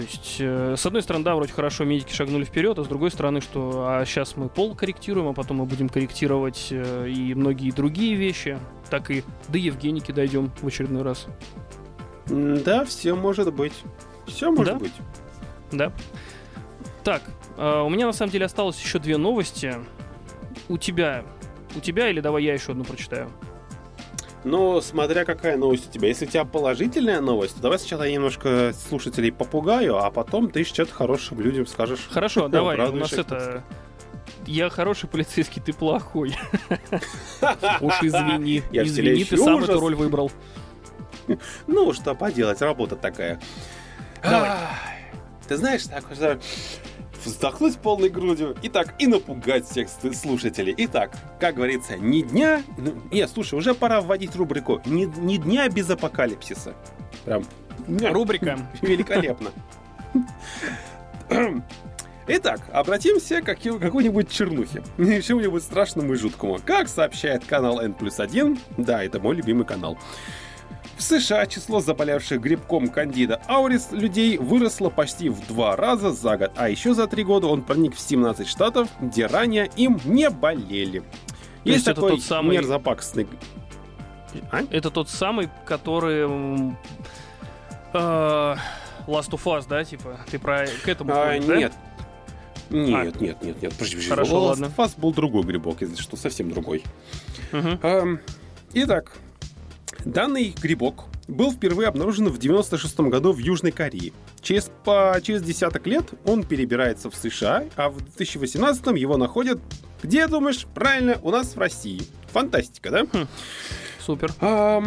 То 0.00 0.06
есть, 0.06 0.36
э, 0.38 0.76
с 0.78 0.86
одной 0.86 1.02
стороны, 1.02 1.26
да, 1.26 1.34
вроде 1.34 1.52
хорошо 1.52 1.84
медики 1.84 2.14
шагнули 2.14 2.44
вперед, 2.44 2.78
а 2.78 2.84
с 2.84 2.88
другой 2.88 3.10
стороны, 3.10 3.42
что 3.42 3.84
а 3.86 4.06
сейчас 4.06 4.34
мы 4.34 4.48
пол 4.48 4.74
корректируем, 4.74 5.28
а 5.28 5.34
потом 5.34 5.58
мы 5.58 5.66
будем 5.66 5.90
корректировать 5.90 6.68
э, 6.70 7.10
и 7.10 7.34
многие 7.34 7.70
другие 7.70 8.14
вещи, 8.14 8.58
так 8.88 9.10
и 9.10 9.24
до 9.48 9.58
Евгеники 9.58 10.10
дойдем 10.10 10.50
в 10.62 10.66
очередной 10.66 11.02
раз. 11.02 11.26
Да, 12.28 12.86
все 12.86 13.14
может 13.14 13.52
быть. 13.52 13.74
Все 14.26 14.50
может 14.50 14.72
да? 14.72 14.80
быть. 14.80 14.94
Да. 15.70 15.92
Так, 17.04 17.22
э, 17.58 17.80
у 17.82 17.90
меня 17.90 18.06
на 18.06 18.12
самом 18.12 18.32
деле 18.32 18.46
осталось 18.46 18.80
еще 18.80 18.98
две 19.00 19.18
новости. 19.18 19.74
У 20.70 20.78
тебя, 20.78 21.24
у 21.76 21.80
тебя 21.80 22.08
или 22.08 22.20
давай 22.20 22.44
я 22.44 22.54
еще 22.54 22.72
одну 22.72 22.84
прочитаю? 22.84 23.30
Ну, 24.44 24.80
смотря 24.80 25.24
какая 25.24 25.56
новость 25.56 25.88
у 25.88 25.92
тебя. 25.92 26.08
Если 26.08 26.26
у 26.26 26.28
тебя 26.28 26.44
положительная 26.44 27.20
новость, 27.20 27.56
то 27.56 27.62
давай 27.62 27.78
сначала 27.78 28.04
я 28.04 28.12
немножко 28.12 28.72
слушателей 28.88 29.32
попугаю, 29.32 29.98
а 29.98 30.10
потом 30.10 30.50
ты 30.50 30.64
что-то 30.64 30.92
хорошим 30.92 31.40
людям 31.40 31.66
скажешь. 31.66 32.08
Хорошо, 32.10 32.48
давай. 32.48 32.78
У 32.78 32.96
нас 32.96 33.12
это... 33.12 33.62
Я 34.46 34.70
хороший 34.70 35.08
полицейский, 35.08 35.60
ты 35.60 35.72
плохой. 35.72 36.34
Уж 37.80 38.02
извини. 38.02 38.62
Извини, 38.72 39.24
ты 39.24 39.36
сам 39.36 39.62
эту 39.62 39.78
роль 39.78 39.94
выбрал. 39.94 40.30
Ну, 41.68 41.92
что 41.92 42.14
поделать, 42.16 42.60
работа 42.60 42.96
такая. 42.96 43.40
Давай. 44.22 44.58
Ты 45.46 45.56
знаешь, 45.56 45.84
так 45.84 46.04
вздохнуть 47.24 47.78
полной 47.78 48.08
грудью 48.08 48.56
и 48.62 48.68
так, 48.68 48.94
и 48.98 49.06
напугать 49.06 49.66
всех 49.68 49.88
слушателей. 50.14 50.74
Итак, 50.76 51.12
как 51.38 51.56
говорится, 51.56 51.96
ни 51.96 52.22
дня... 52.22 52.62
Ну, 52.78 52.94
нет, 53.10 53.30
слушай, 53.32 53.54
уже 53.54 53.74
пора 53.74 54.00
вводить 54.00 54.34
рубрику 54.36 54.80
«Ни, 54.86 55.04
ни 55.04 55.36
дня 55.36 55.68
без 55.68 55.88
апокалипсиса». 55.90 56.74
Прям... 57.24 57.44
Рубрика. 57.88 58.58
Великолепно. 58.82 59.50
Итак, 62.26 62.60
обратимся 62.72 63.40
к 63.42 63.44
какой-нибудь 63.44 64.30
чернухе. 64.30 64.82
Чему-нибудь 65.22 65.62
страшному 65.62 66.12
и 66.12 66.16
жуткому. 66.16 66.60
Как 66.64 66.88
сообщает 66.88 67.44
канал 67.44 67.80
N 67.80 67.94
плюс 67.94 68.20
1, 68.20 68.58
да, 68.76 69.02
это 69.02 69.18
мой 69.18 69.34
любимый 69.34 69.64
канал. 69.64 69.98
В 70.96 71.02
США 71.02 71.46
число 71.46 71.80
заболевших 71.80 72.40
грибком 72.40 72.88
кандида 72.88 73.40
аурис 73.48 73.88
людей 73.90 74.36
выросло 74.36 74.90
почти 74.90 75.28
в 75.28 75.46
два 75.46 75.76
раза 75.76 76.12
за 76.12 76.36
год, 76.36 76.52
а 76.56 76.68
еще 76.68 76.94
за 76.94 77.06
три 77.06 77.24
года 77.24 77.46
он 77.46 77.62
проник 77.62 77.94
в 77.94 78.00
17 78.00 78.46
штатов, 78.46 78.88
где 79.00 79.26
ранее 79.26 79.70
им 79.76 80.00
не 80.04 80.28
болели. 80.28 81.00
То 81.00 81.06
есть, 81.64 81.86
есть 81.86 81.86
такой 81.86 82.12
тот 82.12 82.22
самый... 82.22 82.56
мерзопакостный... 82.56 83.26
А? 84.50 84.62
Это 84.70 84.90
тот 84.90 85.08
самый, 85.08 85.48
который... 85.64 86.74
Э, 87.92 88.56
Last 89.06 89.30
of 89.30 89.42
Us, 89.44 89.66
да, 89.68 89.84
типа? 89.84 90.20
Ты 90.30 90.38
про 90.38 90.66
к 90.66 90.88
этому 90.88 91.12
а, 91.12 91.26
ходишь, 91.26 91.44
Нет, 91.46 91.72
да? 91.72 92.76
Нет, 92.76 93.16
а. 93.16 93.18
нет, 93.18 93.42
нет, 93.42 93.62
нет. 93.62 93.72
Подожди, 93.72 93.96
подожди. 93.96 94.08
Хорошо, 94.08 94.32
Last 94.32 94.46
ладно. 94.46 94.72
Last 94.76 95.00
был 95.00 95.12
другой 95.12 95.42
грибок, 95.42 95.80
если 95.80 95.96
что, 95.96 96.16
совсем 96.16 96.50
другой. 96.50 96.84
Угу. 97.52 97.68
Эм, 97.82 98.20
итак, 98.72 99.12
Данный 100.04 100.54
грибок 100.60 101.04
был 101.28 101.52
впервые 101.52 101.88
обнаружен 101.88 102.28
в 102.28 102.38
96 102.38 103.00
году 103.00 103.32
в 103.32 103.38
Южной 103.38 103.72
Корее. 103.72 104.12
Через, 104.40 104.70
по, 104.84 105.18
через 105.22 105.42
десяток 105.42 105.86
лет 105.86 106.06
он 106.24 106.42
перебирается 106.42 107.10
в 107.10 107.14
США, 107.14 107.64
а 107.76 107.90
в 107.90 107.98
2018 107.98 108.86
его 108.96 109.16
находят, 109.16 109.60
где, 110.02 110.26
думаешь, 110.26 110.66
правильно, 110.74 111.18
у 111.22 111.30
нас 111.30 111.54
в 111.54 111.58
России. 111.58 112.02
Фантастика, 112.32 112.90
да? 112.90 113.04
Хм, 113.12 113.26
супер. 113.98 114.32
А, 114.40 114.82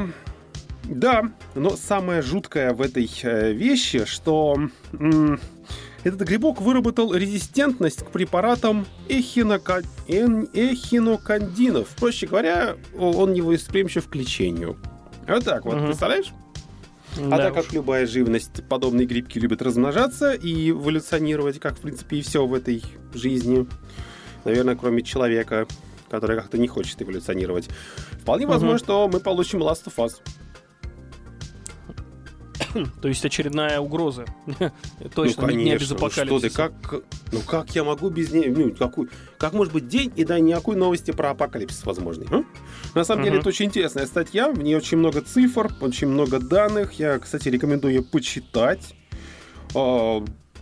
да, 0.86 1.32
но 1.56 1.72
самое 1.72 2.22
жуткое 2.22 2.74
в 2.74 2.82
этой 2.82 3.10
э, 3.22 3.54
вещи, 3.54 4.06
что 4.06 4.58
м- 4.94 5.40
этот 6.04 6.22
грибок 6.22 6.60
выработал 6.60 7.14
резистентность 7.14 8.04
к 8.04 8.10
препаратам 8.10 8.86
эхинока... 9.08 9.84
эхинокандинов. 10.08 11.88
Проще 12.00 12.28
говоря, 12.28 12.76
он 12.98 13.32
не 13.34 13.42
восприимчив 13.42 14.10
к 14.10 14.16
лечению. 14.16 14.78
Вот 15.28 15.44
так 15.44 15.66
вот, 15.66 15.76
угу. 15.76 15.86
представляешь? 15.88 16.34
А 17.32 17.38
так 17.38 17.54
как 17.54 17.72
любая 17.74 18.08
живность, 18.08 18.68
подобные 18.68 19.06
грибки 19.06 19.38
любят 19.38 19.62
размножаться 19.62 20.34
и 20.34 20.72
эволюционировать, 20.72 21.60
как, 21.60 21.78
в 21.78 21.82
принципе, 21.82 22.18
и 22.18 22.22
все 22.22 22.46
в 22.46 22.54
этой 22.54 22.84
жизни. 23.14 23.68
Наверное, 24.46 24.76
кроме 24.76 25.04
человека, 25.04 25.68
который 26.10 26.36
как-то 26.38 26.58
не 26.58 26.68
хочет 26.68 27.02
эволюционировать. 27.02 27.70
Вполне 28.22 28.46
угу. 28.46 28.54
возможно, 28.54 28.80
что 28.80 29.08
мы 29.08 29.20
получим 29.20 29.62
Last 29.62 29.86
of 29.86 29.96
Us. 29.98 30.14
То 33.02 33.08
есть 33.08 33.24
очередная 33.26 33.80
угроза. 33.80 34.26
Точно, 35.16 35.42
ну, 35.42 35.48
конечно. 35.48 35.70
не 35.70 35.78
без 35.78 35.92
апокалипсиса. 35.92 36.26
Что 36.26 36.40
ты, 36.40 36.50
как, 36.50 37.04
ну 37.32 37.40
как 37.42 37.74
я 37.76 37.84
могу 37.84 38.10
без 38.10 38.32
нее, 38.32 38.54
ну, 38.56 38.74
какой, 38.74 39.10
как 39.38 39.54
может 39.54 39.74
быть 39.74 39.88
день 39.88 40.12
и 40.16 40.24
да 40.24 40.40
никакой 40.40 40.76
новости 40.76 41.12
про 41.12 41.32
апокалипсис 41.32 41.86
возможный? 41.86 42.28
А? 42.32 42.44
На 42.96 43.04
самом 43.04 43.22
uh-huh. 43.22 43.26
деле 43.26 43.40
это 43.40 43.50
очень 43.50 43.66
интересная 43.66 44.06
статья, 44.06 44.50
в 44.50 44.62
ней 44.62 44.76
очень 44.76 44.98
много 44.98 45.22
цифр, 45.22 45.74
очень 45.82 46.08
много 46.08 46.40
данных. 46.40 46.94
Я, 46.94 47.20
кстати, 47.20 47.50
рекомендую 47.50 47.94
ее 47.96 48.04
почитать. 48.04 48.96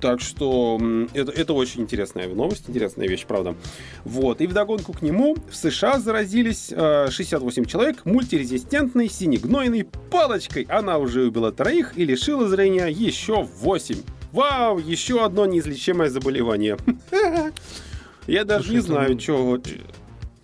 Так 0.01 0.19
что 0.19 0.81
это, 1.13 1.31
это 1.31 1.53
очень 1.53 1.81
интересная 1.81 2.27
новость, 2.27 2.63
интересная 2.67 3.07
вещь, 3.07 3.25
правда. 3.27 3.55
Вот. 4.03 4.41
И 4.41 4.47
вдогонку 4.47 4.93
к 4.93 5.03
нему 5.03 5.37
в 5.49 5.55
США 5.55 5.99
заразились 5.99 6.73
э, 6.75 7.09
68 7.11 7.65
человек 7.65 8.03
мультирезистентной 8.03 9.09
синегнойной 9.09 9.87
палочкой. 10.09 10.63
Она 10.63 10.97
уже 10.97 11.25
убила 11.25 11.51
троих 11.51 11.97
и 11.97 12.03
лишила 12.03 12.47
зрения 12.49 12.87
еще 12.87 13.43
8. 13.43 13.97
Вау, 14.31 14.79
еще 14.79 15.23
одно 15.23 15.45
неизлечимое 15.45 16.09
заболевание. 16.09 16.77
Я 18.27 18.43
даже 18.43 18.71
не 18.71 18.79
знаю, 18.79 19.19
что 19.19 19.59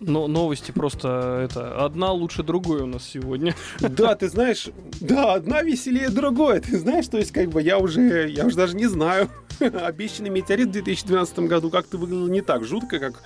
но 0.00 0.28
новости 0.28 0.70
просто 0.70 1.40
это 1.44 1.84
одна 1.84 2.12
лучше 2.12 2.42
другой 2.42 2.82
у 2.82 2.86
нас 2.86 3.04
сегодня. 3.04 3.54
Да, 3.80 4.14
ты 4.14 4.28
знаешь, 4.28 4.68
да, 5.00 5.34
одна 5.34 5.62
веселее 5.62 6.08
другой. 6.10 6.60
Ты 6.60 6.78
знаешь, 6.78 7.08
то 7.08 7.18
есть 7.18 7.32
как 7.32 7.48
бы 7.48 7.60
я 7.60 7.78
уже, 7.78 8.28
я 8.28 8.46
уже 8.46 8.56
даже 8.56 8.76
не 8.76 8.86
знаю. 8.86 9.28
Обещанный 9.60 10.30
метеорит 10.30 10.68
в 10.68 10.72
2012 10.72 11.40
году 11.40 11.70
как-то 11.70 11.98
выглядел 11.98 12.28
не 12.28 12.42
так 12.42 12.64
жутко, 12.64 12.98
как 12.98 13.22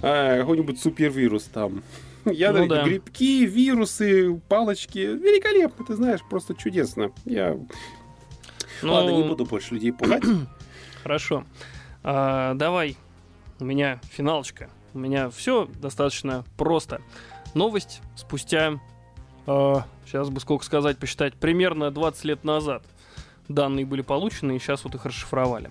э, 0.00 0.40
какой-нибудь 0.40 0.80
супервирус 0.80 1.44
там. 1.44 1.82
Я 2.24 2.52
ну, 2.52 2.68
да. 2.68 2.84
грибки, 2.84 3.44
вирусы, 3.44 4.40
палочки. 4.48 4.98
Великолепно, 4.98 5.84
ты 5.84 5.96
знаешь, 5.96 6.20
просто 6.28 6.54
чудесно. 6.54 7.10
Я... 7.24 7.58
Ну... 8.80 8.92
Ладно, 8.92 9.10
не 9.10 9.24
буду 9.24 9.44
больше 9.44 9.74
людей 9.74 9.92
пугать. 9.92 10.22
Хорошо. 11.02 11.44
А, 12.04 12.54
давай, 12.54 12.96
у 13.58 13.64
меня 13.64 14.00
финалочка. 14.12 14.70
У 14.94 14.98
меня 14.98 15.30
все 15.30 15.68
достаточно 15.80 16.44
просто. 16.56 17.00
Новость 17.54 18.00
спустя, 18.16 18.80
э, 19.46 19.74
сейчас 20.06 20.30
бы 20.30 20.40
сколько 20.40 20.64
сказать, 20.64 20.98
посчитать, 20.98 21.34
примерно 21.34 21.90
20 21.90 22.24
лет 22.24 22.44
назад 22.44 22.82
данные 23.48 23.84
были 23.84 24.02
получены, 24.02 24.56
и 24.56 24.58
сейчас 24.58 24.84
вот 24.84 24.94
их 24.94 25.04
расшифровали. 25.04 25.70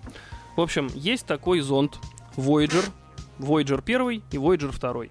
В 0.55 0.62
общем, 0.62 0.89
есть 0.93 1.25
такой 1.25 1.62
зонд 1.62 1.97
Voyager, 2.36 2.86
Voyager 3.39 3.81
1 3.84 4.23
и 4.31 4.38
Voyager 4.38 4.77
2. 4.77 5.05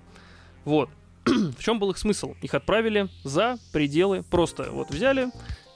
Вот. 0.65 0.91
в 1.25 1.63
чем 1.63 1.79
был 1.79 1.91
их 1.91 1.99
смысл? 1.99 2.35
Их 2.43 2.55
отправили 2.55 3.09
за 3.25 3.59
пределы, 3.73 4.23
просто 4.23 4.71
вот 4.71 4.91
взяли 4.91 5.31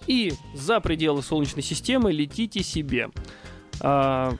и 0.06 0.34
за 0.54 0.80
пределы 0.80 1.22
Солнечной 1.22 1.62
системы 1.62 2.12
летите 2.12 2.62
себе. 2.62 3.10
А, 3.80 4.34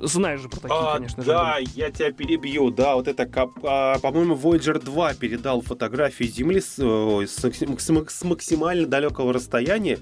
знаешь 0.00 0.40
же 0.40 0.48
про 0.48 0.60
такие, 0.60 0.78
а, 0.78 0.94
конечно 0.94 1.22
же. 1.22 1.30
Да, 1.30 1.58
я 1.74 1.90
тебя 1.90 2.12
перебью. 2.12 2.70
Да, 2.70 2.96
вот 2.96 3.08
это, 3.08 3.28
а, 3.62 3.98
по-моему, 3.98 4.34
Voyager 4.34 4.82
2 4.82 5.14
передал 5.14 5.60
фотографии 5.62 6.24
Земли 6.24 6.60
с, 6.60 6.78
с, 6.78 7.44
с, 7.44 8.08
с 8.10 8.24
максимально 8.24 8.86
далекого 8.86 9.32
расстояния. 9.32 9.98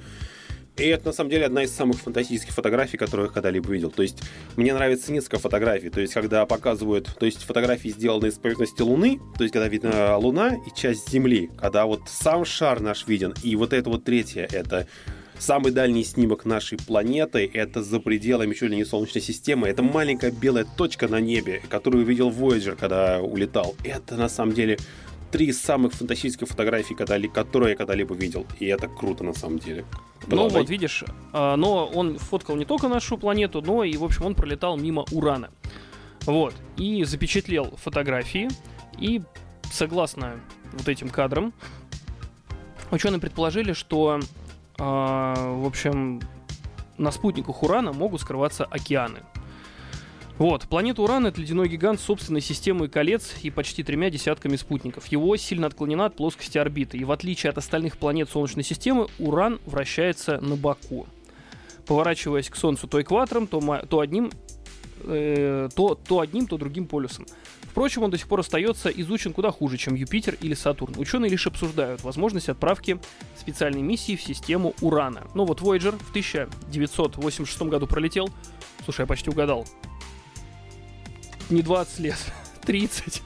И 0.77 0.85
это, 0.85 1.09
на 1.09 1.13
самом 1.13 1.29
деле, 1.29 1.45
одна 1.47 1.65
из 1.65 1.75
самых 1.75 1.99
фантастических 1.99 2.55
фотографий, 2.55 2.97
которые 2.97 3.27
я 3.27 3.33
когда-либо 3.33 3.71
видел. 3.71 3.91
То 3.91 4.03
есть, 4.03 4.23
мне 4.57 4.73
нравится 4.73 5.13
несколько 5.13 5.39
фотографий. 5.39 5.91
То 5.91 6.01
есть, 6.01 6.15
когда 6.15 6.47
показывают... 6.47 7.15
То 7.19 7.27
есть, 7.27 7.45
фотографии, 7.45 7.91
сделанные 7.91 8.33
с 8.33 8.37
поверхности 8.37 8.81
Луны, 8.81 9.21
то 9.37 9.45
есть, 9.45 9.53
когда 9.53 9.69
видна 9.69 10.17
Луна 10.17 10.55
и 10.55 10.75
часть 10.75 11.11
Земли, 11.11 11.51
когда 11.59 11.85
вот 11.85 12.03
сам 12.07 12.47
шар 12.47 12.81
наш 12.81 13.07
виден, 13.07 13.35
и 13.43 13.55
вот 13.55 13.75
это 13.75 13.91
вот 13.91 14.05
третье, 14.05 14.49
это 14.51 14.89
самый 15.43 15.73
дальний 15.73 16.05
снимок 16.05 16.45
нашей 16.45 16.79
планеты, 16.79 17.51
это 17.53 17.83
за 17.83 17.99
пределами 17.99 18.55
чуть 18.55 18.71
ли 18.71 18.77
не 18.77 18.85
Солнечной 18.85 19.23
системы, 19.23 19.69
это 19.69 19.83
маленькая 19.83 20.31
белая 20.31 20.65
точка 20.65 21.09
на 21.09 21.21
небе, 21.21 21.63
которую 21.69 22.05
увидел 22.05 22.31
Voyager, 22.31 22.77
когда 22.77 23.21
улетал. 23.21 23.75
Это, 23.83 24.17
на 24.17 24.29
самом 24.29 24.55
деле, 24.55 24.79
три 25.33 25.53
самых 25.53 25.95
фантастических 25.95 26.47
фотографий, 26.47 26.95
которые 26.95 27.71
я 27.71 27.77
когда-либо 27.77 28.15
видел. 28.15 28.47
И 28.61 28.67
это 28.67 28.87
круто 28.87 29.25
на 29.25 29.35
самом 29.35 29.59
деле. 29.59 29.85
Ну 30.29 30.49
вот, 30.49 30.71
видишь, 30.71 31.05
а, 31.33 31.57
но 31.57 31.87
он 31.87 32.19
фоткал 32.19 32.55
не 32.55 32.65
только 32.65 32.87
нашу 32.89 33.19
планету, 33.19 33.61
но 33.63 33.83
и, 33.83 33.97
в 33.97 34.05
общем, 34.05 34.27
он 34.27 34.35
пролетал 34.35 34.77
мимо 34.77 35.05
Урана. 35.11 35.51
Вот. 36.21 36.55
И 36.77 37.03
запечатлел 37.03 37.75
фотографии. 37.83 38.49
И 39.01 39.23
согласно 39.73 40.41
вот 40.73 40.89
этим 40.89 41.09
кадрам, 41.09 41.53
ученые 42.93 43.21
предположили, 43.21 43.73
что, 43.73 44.21
в 44.83 45.67
общем, 45.67 46.21
на 46.99 47.13
спутниках 47.13 47.63
Урана 47.63 47.93
могут 47.93 48.21
скрываться 48.21 48.65
океаны. 48.65 49.21
Вот, 50.39 50.63
планета 50.63 51.03
Уран— 51.03 51.27
это 51.29 51.41
ледяной 51.41 51.69
гигант 51.69 52.01
с 52.01 52.05
собственной 52.05 52.41
системой 52.41 52.89
колец 52.89 53.35
и 53.43 53.51
почти 53.51 53.85
тремя 53.85 54.11
десятками 54.11 54.57
спутников. 54.57 55.07
Его 55.07 55.37
сильно 55.37 55.69
отклонена 55.69 56.07
от 56.07 56.17
плоскости 56.17 56.59
орбиты, 56.59 56.99
и 56.99 57.05
в 57.05 57.13
отличие 57.13 57.51
от 57.51 57.59
остальных 57.59 57.97
планет 57.97 58.29
Солнечной 58.29 58.65
системы, 58.65 59.07
Уран 59.21 59.61
вращается 59.67 60.41
на 60.41 60.57
боку. 60.57 61.07
поворачиваясь 61.87 62.49
к 62.49 62.57
Солнцу 62.57 62.89
то 62.89 63.01
экватором, 63.01 63.47
то, 63.47 63.61
то 63.89 64.01
одним, 64.01 64.31
э, 65.05 65.69
то, 65.75 65.95
то 65.95 66.21
одним, 66.21 66.47
то 66.47 66.57
другим 66.57 66.87
полюсом. 66.87 67.27
Впрочем, 67.73 68.03
он 68.03 68.11
до 68.11 68.19
сих 68.19 68.29
пор 68.29 68.41
остается 68.41 68.91
изучен 68.91 69.33
куда 69.33 69.51
хуже, 69.51 69.79
чем 69.79 69.95
Юпитер 69.95 70.37
или 70.41 70.53
Сатурн. 70.53 70.95
Ученые 70.99 71.31
лишь 71.31 71.47
обсуждают 71.47 72.05
возможность 72.05 72.51
отправки 72.51 73.01
специальной 73.39 73.81
миссии 73.81 74.15
в 74.15 74.23
систему 74.23 74.75
Урана. 74.83 75.27
Ну 75.35 75.47
вот 75.47 75.61
Voyager 75.61 75.97
в 75.99 76.11
1986 76.11 77.63
году 77.63 77.87
пролетел. 77.87 78.29
Слушай, 78.85 79.03
я 79.03 79.07
почти 79.07 79.31
угадал. 79.31 79.67
Не 81.49 81.63
20 81.63 81.99
лет. 82.01 82.19
30, 82.65 83.23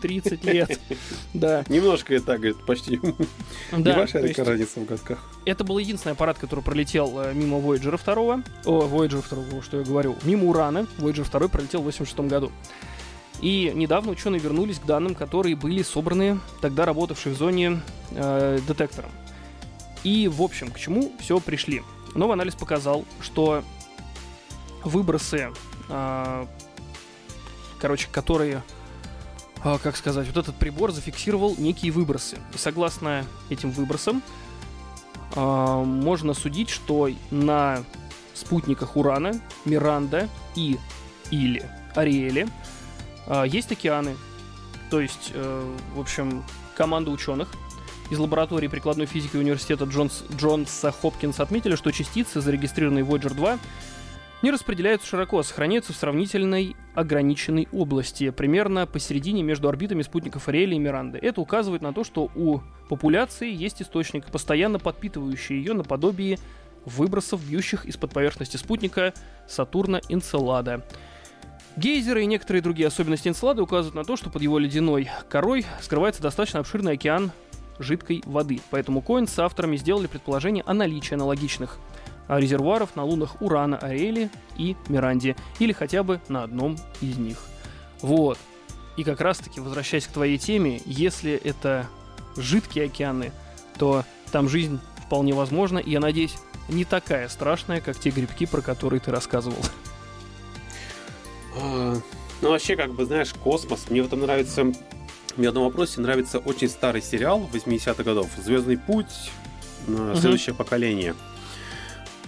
30 0.00 0.44
лет. 0.44 0.80
Да. 1.34 1.64
Немножко 1.68 2.14
это 2.14 2.26
так, 2.26 2.36
говорит, 2.40 2.64
почти. 2.66 3.00
Да. 3.72 3.92
Небольшая 3.92 4.28
такая 4.28 4.46
разница 4.46 4.80
в 4.80 4.84
годках. 4.86 5.18
Это 5.44 5.64
был 5.64 5.78
единственный 5.78 6.12
аппарат, 6.12 6.38
который 6.38 6.62
пролетел 6.62 7.20
э, 7.20 7.34
мимо 7.34 7.58
Voyager 7.58 7.98
2. 8.02 8.42
О, 8.64 8.86
Voyager 8.86 9.24
2, 9.28 9.62
что 9.62 9.78
я 9.78 9.84
говорю. 9.84 10.16
Мимо 10.22 10.48
Урана. 10.48 10.86
Voyager 10.98 11.28
2 11.30 11.48
пролетел 11.48 11.82
в 11.82 11.84
86 11.84 12.18
году. 12.20 12.50
И 13.40 13.70
недавно 13.74 14.12
ученые 14.12 14.40
вернулись 14.40 14.78
к 14.78 14.86
данным, 14.86 15.14
которые 15.14 15.56
были 15.56 15.82
собраны 15.82 16.40
тогда 16.60 16.84
работавшей 16.86 17.32
в 17.32 17.36
зоне 17.36 17.80
э, 18.12 18.58
детектором. 18.66 19.10
И, 20.04 20.28
в 20.28 20.40
общем, 20.40 20.70
к 20.70 20.78
чему 20.78 21.12
все 21.18 21.40
пришли? 21.40 21.82
Новый 22.14 22.34
анализ 22.34 22.54
показал, 22.54 23.04
что 23.20 23.62
выбросы, 24.84 25.50
э, 25.88 26.46
короче, 27.80 28.08
которые, 28.10 28.62
как 29.82 29.96
сказать, 29.96 30.26
вот 30.28 30.36
этот 30.36 30.54
прибор 30.54 30.92
зафиксировал 30.92 31.56
некие 31.58 31.92
выбросы. 31.92 32.38
И 32.54 32.58
согласно 32.58 33.24
этим 33.50 33.70
выбросам, 33.70 34.22
э, 35.34 35.40
можно 35.84 36.34
судить, 36.34 36.70
что 36.70 37.10
на 37.30 37.82
спутниках 38.34 38.96
Урана, 38.96 39.40
Миранда 39.64 40.28
и 40.54 40.78
или 41.30 41.68
Ариэле 41.94 42.48
а, 43.26 43.44
есть 43.44 43.72
океаны, 43.72 44.16
то 44.90 45.00
есть, 45.00 45.32
э, 45.34 45.74
в 45.94 46.00
общем, 46.00 46.44
команда 46.76 47.10
ученых 47.10 47.48
из 48.10 48.18
лаборатории 48.18 48.68
прикладной 48.68 49.06
физики 49.06 49.36
университета 49.36 49.84
Джонс, 49.84 50.22
Джонса 50.36 50.92
Хопкинса 50.92 51.42
отметили, 51.42 51.74
что 51.74 51.90
частицы, 51.90 52.40
зарегистрированные 52.40 53.02
в 53.02 53.12
Voyager 53.12 53.34
2, 53.34 53.58
не 54.42 54.50
распределяются 54.50 55.08
широко, 55.08 55.38
а 55.38 55.42
сохраняются 55.42 55.92
в 55.92 55.96
сравнительной 55.96 56.76
ограниченной 56.94 57.68
области, 57.72 58.30
примерно 58.30 58.86
посередине 58.86 59.42
между 59.42 59.68
орбитами 59.68 60.02
спутников 60.02 60.48
Ариэля 60.48 60.74
и 60.74 60.78
Миранды. 60.78 61.18
Это 61.20 61.40
указывает 61.40 61.82
на 61.82 61.92
то, 61.92 62.04
что 62.04 62.30
у 62.34 62.60
популяции 62.88 63.52
есть 63.52 63.82
источник, 63.82 64.26
постоянно 64.26 64.78
подпитывающий 64.78 65.56
ее 65.56 65.72
наподобие 65.72 66.38
выбросов, 66.84 67.44
бьющих 67.44 67.84
из-под 67.86 68.12
поверхности 68.12 68.56
спутника 68.56 69.12
Сатурна 69.48 70.00
Энцелада. 70.08 70.84
Гейзеры 71.76 72.22
и 72.22 72.26
некоторые 72.26 72.62
другие 72.62 72.86
особенности 72.86 73.28
Энцелада 73.28 73.62
указывают 73.62 73.94
на 73.94 74.04
то, 74.04 74.16
что 74.16 74.30
под 74.30 74.40
его 74.40 74.58
ледяной 74.58 75.10
корой 75.28 75.66
скрывается 75.82 76.22
достаточно 76.22 76.60
обширный 76.60 76.92
океан 76.92 77.32
жидкой 77.78 78.22
воды. 78.24 78.60
Поэтому 78.70 79.02
Коин 79.02 79.26
с 79.26 79.38
авторами 79.38 79.76
сделали 79.76 80.06
предположение 80.06 80.64
о 80.66 80.72
наличии 80.72 81.14
аналогичных 81.14 81.78
резервуаров 82.28 82.96
на 82.96 83.04
лунах 83.04 83.40
Урана, 83.40 83.78
Ариэли 83.78 84.30
и 84.56 84.76
Миранде, 84.88 85.36
или 85.58 85.72
хотя 85.72 86.02
бы 86.02 86.20
на 86.28 86.42
одном 86.42 86.76
из 87.00 87.16
них. 87.16 87.38
Вот. 88.00 88.38
И 88.96 89.04
как 89.04 89.20
раз-таки, 89.20 89.60
возвращаясь 89.60 90.06
к 90.06 90.10
твоей 90.10 90.38
теме, 90.38 90.80
если 90.86 91.32
это 91.32 91.86
жидкие 92.36 92.86
океаны, 92.86 93.32
то 93.78 94.04
там 94.32 94.48
жизнь 94.48 94.80
вполне 95.06 95.34
возможна, 95.34 95.78
и 95.78 95.90
я 95.90 96.00
надеюсь, 96.00 96.36
не 96.68 96.84
такая 96.84 97.28
страшная, 97.28 97.80
как 97.80 97.98
те 97.98 98.10
грибки, 98.10 98.46
про 98.46 98.60
которые 98.60 99.00
ты 99.00 99.10
рассказывал. 99.10 99.58
А, 101.60 101.94
ну, 102.42 102.50
вообще, 102.50 102.76
как 102.76 102.94
бы, 102.94 103.04
знаешь, 103.04 103.32
космос. 103.34 103.86
Мне 103.90 104.02
в 104.02 104.06
этом 104.06 104.20
нравится... 104.20 104.64
Мне 105.36 105.48
в 105.48 105.50
одном 105.50 105.64
вопросе 105.64 106.00
нравится 106.00 106.38
очень 106.38 106.68
старый 106.68 107.02
сериал 107.02 107.48
80-х 107.52 108.02
годов 108.02 108.28
«Звездный 108.42 108.78
путь. 108.78 109.30
Угу. 109.86 110.16
Следующее 110.16 110.54
поколение». 110.54 111.14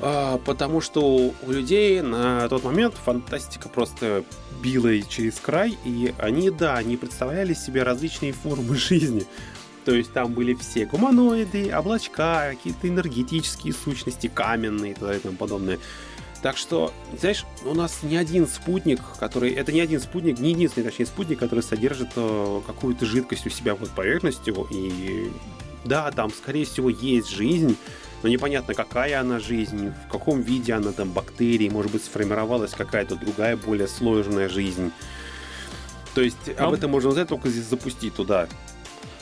А, 0.01 0.39
потому 0.39 0.81
что 0.81 1.03
у 1.43 1.51
людей 1.51 2.01
на 2.03 2.49
тот 2.49 2.65
момент 2.65 2.95
фантастика 2.95 3.69
просто 3.69 4.25
била 4.63 5.01
через 5.03 5.41
край, 5.41 5.77
и 5.85 6.15
они, 6.19 6.51
да, 6.51 6.77
они 6.77 6.97
представляли 6.97 7.55
себе 7.55 7.83
различные 7.83 8.33
формы 8.33 8.77
жизни. 8.77 9.27
То 9.85 9.95
есть 9.95 10.13
там 10.13 10.33
были 10.33 10.55
все 10.55 10.85
гуманоиды, 10.85 11.73
облачка, 11.75 12.51
какие-то 12.51 12.89
энергетические 12.89 13.73
сущности, 13.73 14.31
каменные 14.33 14.93
и 14.93 15.19
тому 15.19 15.37
подобное. 15.37 15.79
Так 16.43 16.57
что, 16.57 16.93
знаешь, 17.19 17.45
у 17.65 17.75
нас 17.75 18.03
не 18.03 18.17
один 18.17 18.47
спутник, 18.47 19.01
который... 19.19 19.51
Это 19.53 19.73
не 19.73 19.81
один 19.81 20.01
спутник, 20.01 20.39
не 20.39 20.51
единственный, 20.51 20.85
точнее, 20.85 21.07
спутник, 21.07 21.39
который 21.39 21.65
содержит 21.65 22.11
э, 22.15 22.61
какую-то 22.65 23.07
жидкость 23.07 23.47
у 23.47 23.51
себя 23.51 23.75
под 23.75 23.91
поверхностью. 23.91 24.69
И 24.71 25.33
да, 25.85 26.11
там, 26.13 26.31
скорее 26.31 26.65
всего, 26.65 26.91
есть 26.91 27.31
жизнь, 27.31 27.77
но 28.23 28.29
непонятно, 28.29 28.75
какая 28.75 29.21
она 29.21 29.39
жизнь, 29.39 29.93
в 30.07 30.11
каком 30.11 30.41
виде 30.41 30.73
она 30.73 30.93
там, 30.93 31.11
бактерии, 31.13 31.69
может 31.69 31.93
быть, 31.93 32.05
сформировалась 32.05 32.73
какая-то 32.73 33.17
другая, 33.17 33.57
более 33.57 33.89
сложная 33.89 34.49
жизнь. 34.49 34.93
То 36.15 36.23
есть 36.23 36.37
но... 36.59 36.69
об 36.69 36.75
этом 36.75 36.91
можно 36.91 37.11
узнать 37.11 37.29
только 37.29 37.49
здесь 37.49 37.65
запустить 37.65 38.15
туда. 38.15 38.49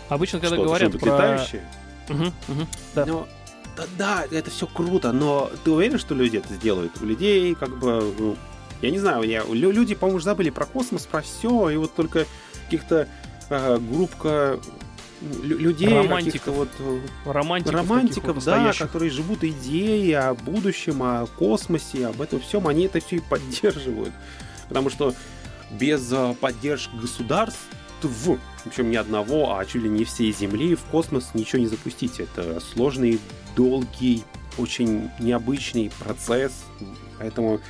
Обычно, 0.08 0.40
когда 0.40 0.56
говорят 0.56 0.92
про... 0.92 1.06
летающие. 1.06 1.68
Угу, 2.08 2.24
угу, 2.24 2.66
да. 2.94 3.06
Но 3.06 3.28
да, 3.76 3.84
да, 3.98 4.24
это 4.30 4.50
все 4.50 4.66
круто, 4.66 5.12
но 5.12 5.50
ты 5.64 5.70
уверен, 5.70 5.98
что 5.98 6.14
люди 6.14 6.38
это 6.38 6.54
сделают? 6.54 6.92
У 7.02 7.04
людей, 7.04 7.54
как 7.54 7.76
бы, 7.78 8.14
ну, 8.18 8.36
я 8.80 8.90
не 8.90 8.98
знаю, 8.98 9.22
я, 9.24 9.44
люди, 9.44 9.94
по-моему, 9.94 10.20
забыли 10.20 10.50
про 10.50 10.64
космос, 10.64 11.06
про 11.06 11.20
все, 11.20 11.68
и 11.68 11.76
вот 11.76 11.94
только 11.94 12.26
каких-то 12.64 13.08
э, 13.50 13.78
группка 13.78 14.58
людей, 15.42 15.88
романтиков, 15.88 16.54
вот 16.54 16.68
э, 16.78 17.00
романтиков, 17.24 17.74
романтиков 17.74 18.44
да, 18.44 18.72
которые 18.72 19.10
живут 19.10 19.44
идеей 19.44 20.12
о 20.12 20.34
будущем, 20.34 21.02
о 21.02 21.26
космосе, 21.26 22.06
об 22.06 22.20
этом 22.20 22.40
всем, 22.40 22.66
они 22.68 22.84
это 22.86 23.00
все 23.00 23.16
и 23.16 23.20
поддерживают. 23.20 24.12
Потому 24.68 24.90
что 24.90 25.14
без 25.70 26.12
э, 26.12 26.34
поддержки 26.40 26.94
государств 26.96 27.60
причем 28.64 28.90
не 28.90 28.96
одного, 28.96 29.56
а 29.56 29.64
чуть 29.64 29.82
ли 29.82 29.88
не 29.88 30.04
всей 30.04 30.32
Земли, 30.32 30.74
в 30.74 30.84
космос 30.84 31.30
ничего 31.34 31.60
не 31.60 31.66
запустить. 31.66 32.20
Это 32.20 32.60
сложный, 32.60 33.20
долгий, 33.56 34.22
очень 34.58 35.10
необычный 35.18 35.90
процесс. 35.98 36.64
Поэтому 37.18 37.60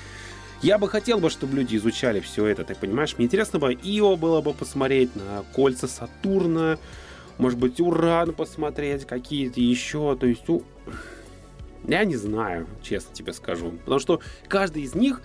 я 0.62 0.78
бы 0.78 0.88
хотел 0.88 1.18
бы, 1.18 1.30
чтобы 1.30 1.56
люди 1.56 1.76
изучали 1.76 2.20
все 2.20 2.46
это, 2.46 2.64
ты 2.64 2.74
понимаешь? 2.74 3.14
Мне 3.16 3.26
интересно 3.26 3.58
бы 3.58 3.74
Ио 3.74 4.16
было 4.16 4.40
бы 4.40 4.52
посмотреть 4.52 5.14
на 5.14 5.44
кольца 5.54 5.86
Сатурна, 5.86 6.78
может 7.38 7.58
быть, 7.58 7.80
Уран 7.80 8.32
посмотреть, 8.32 9.04
какие-то 9.04 9.60
еще. 9.60 10.16
То 10.16 10.26
есть, 10.26 10.42
ну, 10.48 10.62
я 11.86 12.04
не 12.04 12.16
знаю, 12.16 12.66
честно 12.82 13.14
тебе 13.14 13.32
скажу. 13.32 13.72
Потому 13.84 14.00
что 14.00 14.20
каждый 14.48 14.82
из 14.82 14.94
них 14.94 15.20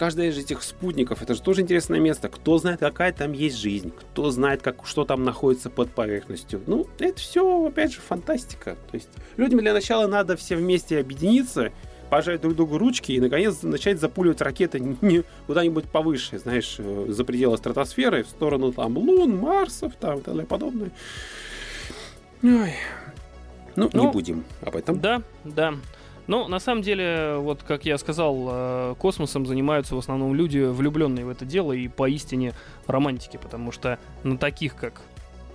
каждое 0.00 0.30
из 0.30 0.38
этих 0.38 0.62
спутников, 0.62 1.20
это 1.20 1.34
же 1.34 1.42
тоже 1.42 1.60
интересное 1.60 2.00
место. 2.00 2.30
Кто 2.30 2.56
знает, 2.56 2.80
какая 2.80 3.12
там 3.12 3.32
есть 3.32 3.58
жизнь, 3.58 3.90
кто 3.90 4.30
знает, 4.30 4.62
как, 4.62 4.86
что 4.86 5.04
там 5.04 5.24
находится 5.24 5.68
под 5.68 5.90
поверхностью. 5.90 6.62
Ну, 6.66 6.86
это 6.98 7.20
все, 7.20 7.66
опять 7.66 7.92
же, 7.92 8.00
фантастика. 8.00 8.78
То 8.90 8.94
есть 8.94 9.10
людям 9.36 9.58
для 9.58 9.74
начала 9.74 10.06
надо 10.06 10.38
все 10.38 10.56
вместе 10.56 10.98
объединиться, 11.00 11.70
пожать 12.08 12.40
друг 12.40 12.56
другу 12.56 12.78
ручки 12.78 13.12
и, 13.12 13.20
наконец, 13.20 13.62
начать 13.62 14.00
запуливать 14.00 14.40
ракеты 14.40 14.96
куда-нибудь 15.46 15.84
повыше, 15.90 16.38
знаешь, 16.38 16.76
э, 16.78 17.06
за 17.08 17.24
пределы 17.26 17.58
стратосферы, 17.58 18.22
в 18.24 18.28
сторону 18.28 18.72
там 18.72 18.96
Лун, 18.96 19.36
Марсов, 19.36 19.92
там 19.96 20.18
и 20.18 20.46
подобное. 20.46 20.92
Ой. 22.42 22.72
Ну, 23.76 23.90
ну, 23.92 24.06
не 24.06 24.12
будем 24.12 24.44
об 24.62 24.76
этом. 24.76 25.00
Да, 25.00 25.22
да. 25.44 25.74
Но 26.26 26.48
на 26.48 26.60
самом 26.60 26.82
деле, 26.82 27.36
вот 27.38 27.62
как 27.62 27.84
я 27.84 27.98
сказал, 27.98 28.48
э, 28.50 28.94
космосом 28.98 29.46
занимаются 29.46 29.94
в 29.94 29.98
основном 29.98 30.34
люди, 30.34 30.58
влюбленные 30.58 31.24
в 31.24 31.28
это 31.28 31.44
дело 31.44 31.72
и 31.72 31.88
поистине 31.88 32.52
романтики, 32.86 33.36
потому 33.36 33.72
что 33.72 33.98
на 34.22 34.38
таких, 34.38 34.76
как 34.76 35.02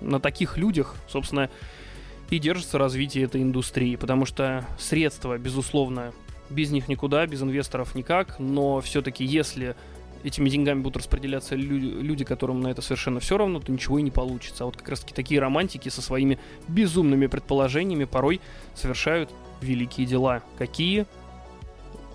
на 0.01 0.19
таких 0.19 0.57
людях, 0.57 0.95
собственно, 1.07 1.49
и 2.29 2.39
держится 2.39 2.77
развитие 2.77 3.25
этой 3.25 3.41
индустрии, 3.41 3.95
потому 3.95 4.25
что 4.25 4.65
средства, 4.77 5.37
безусловно, 5.37 6.11
без 6.49 6.71
них 6.71 6.87
никуда, 6.87 7.25
без 7.25 7.41
инвесторов 7.41 7.95
никак, 7.95 8.39
но 8.39 8.81
все-таки 8.81 9.23
если 9.23 9.75
этими 10.25 10.49
деньгами 10.49 10.81
будут 10.81 10.97
распределяться 10.97 11.55
люди, 11.55 11.85
люди, 11.85 12.25
которым 12.25 12.61
на 12.61 12.69
это 12.69 12.81
совершенно 12.81 13.19
все 13.19 13.37
равно, 13.37 13.59
то 13.59 13.71
ничего 13.71 13.99
и 13.99 14.01
не 14.01 14.11
получится. 14.11 14.63
А 14.63 14.65
вот 14.65 14.77
как 14.77 14.89
раз 14.89 15.01
таки 15.01 15.13
такие 15.13 15.39
романтики 15.39 15.89
со 15.89 16.01
своими 16.01 16.39
безумными 16.67 17.27
предположениями 17.27 18.05
порой 18.05 18.41
совершают 18.73 19.29
великие 19.61 20.07
дела. 20.07 20.41
Какие? 20.57 21.05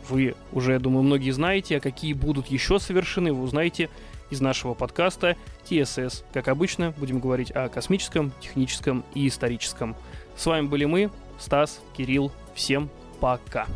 Вы 0.08 0.34
уже, 0.52 0.72
я 0.72 0.78
думаю, 0.80 1.04
многие 1.04 1.30
знаете, 1.30 1.76
а 1.76 1.80
какие 1.80 2.14
будут 2.14 2.48
еще 2.48 2.80
совершены, 2.80 3.32
вы 3.32 3.42
узнаете 3.42 3.88
из 4.30 4.40
нашего 4.40 4.74
подкаста 4.74 5.36
TSS. 5.68 6.24
Как 6.32 6.48
обычно, 6.48 6.92
будем 6.98 7.20
говорить 7.20 7.50
о 7.52 7.68
космическом, 7.68 8.32
техническом 8.40 9.04
и 9.14 9.28
историческом. 9.28 9.94
С 10.36 10.46
вами 10.46 10.66
были 10.66 10.84
мы, 10.84 11.10
Стас, 11.38 11.80
Кирилл. 11.96 12.32
Всем 12.54 12.90
пока. 13.20 13.66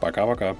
Пока-пока. 0.00 0.56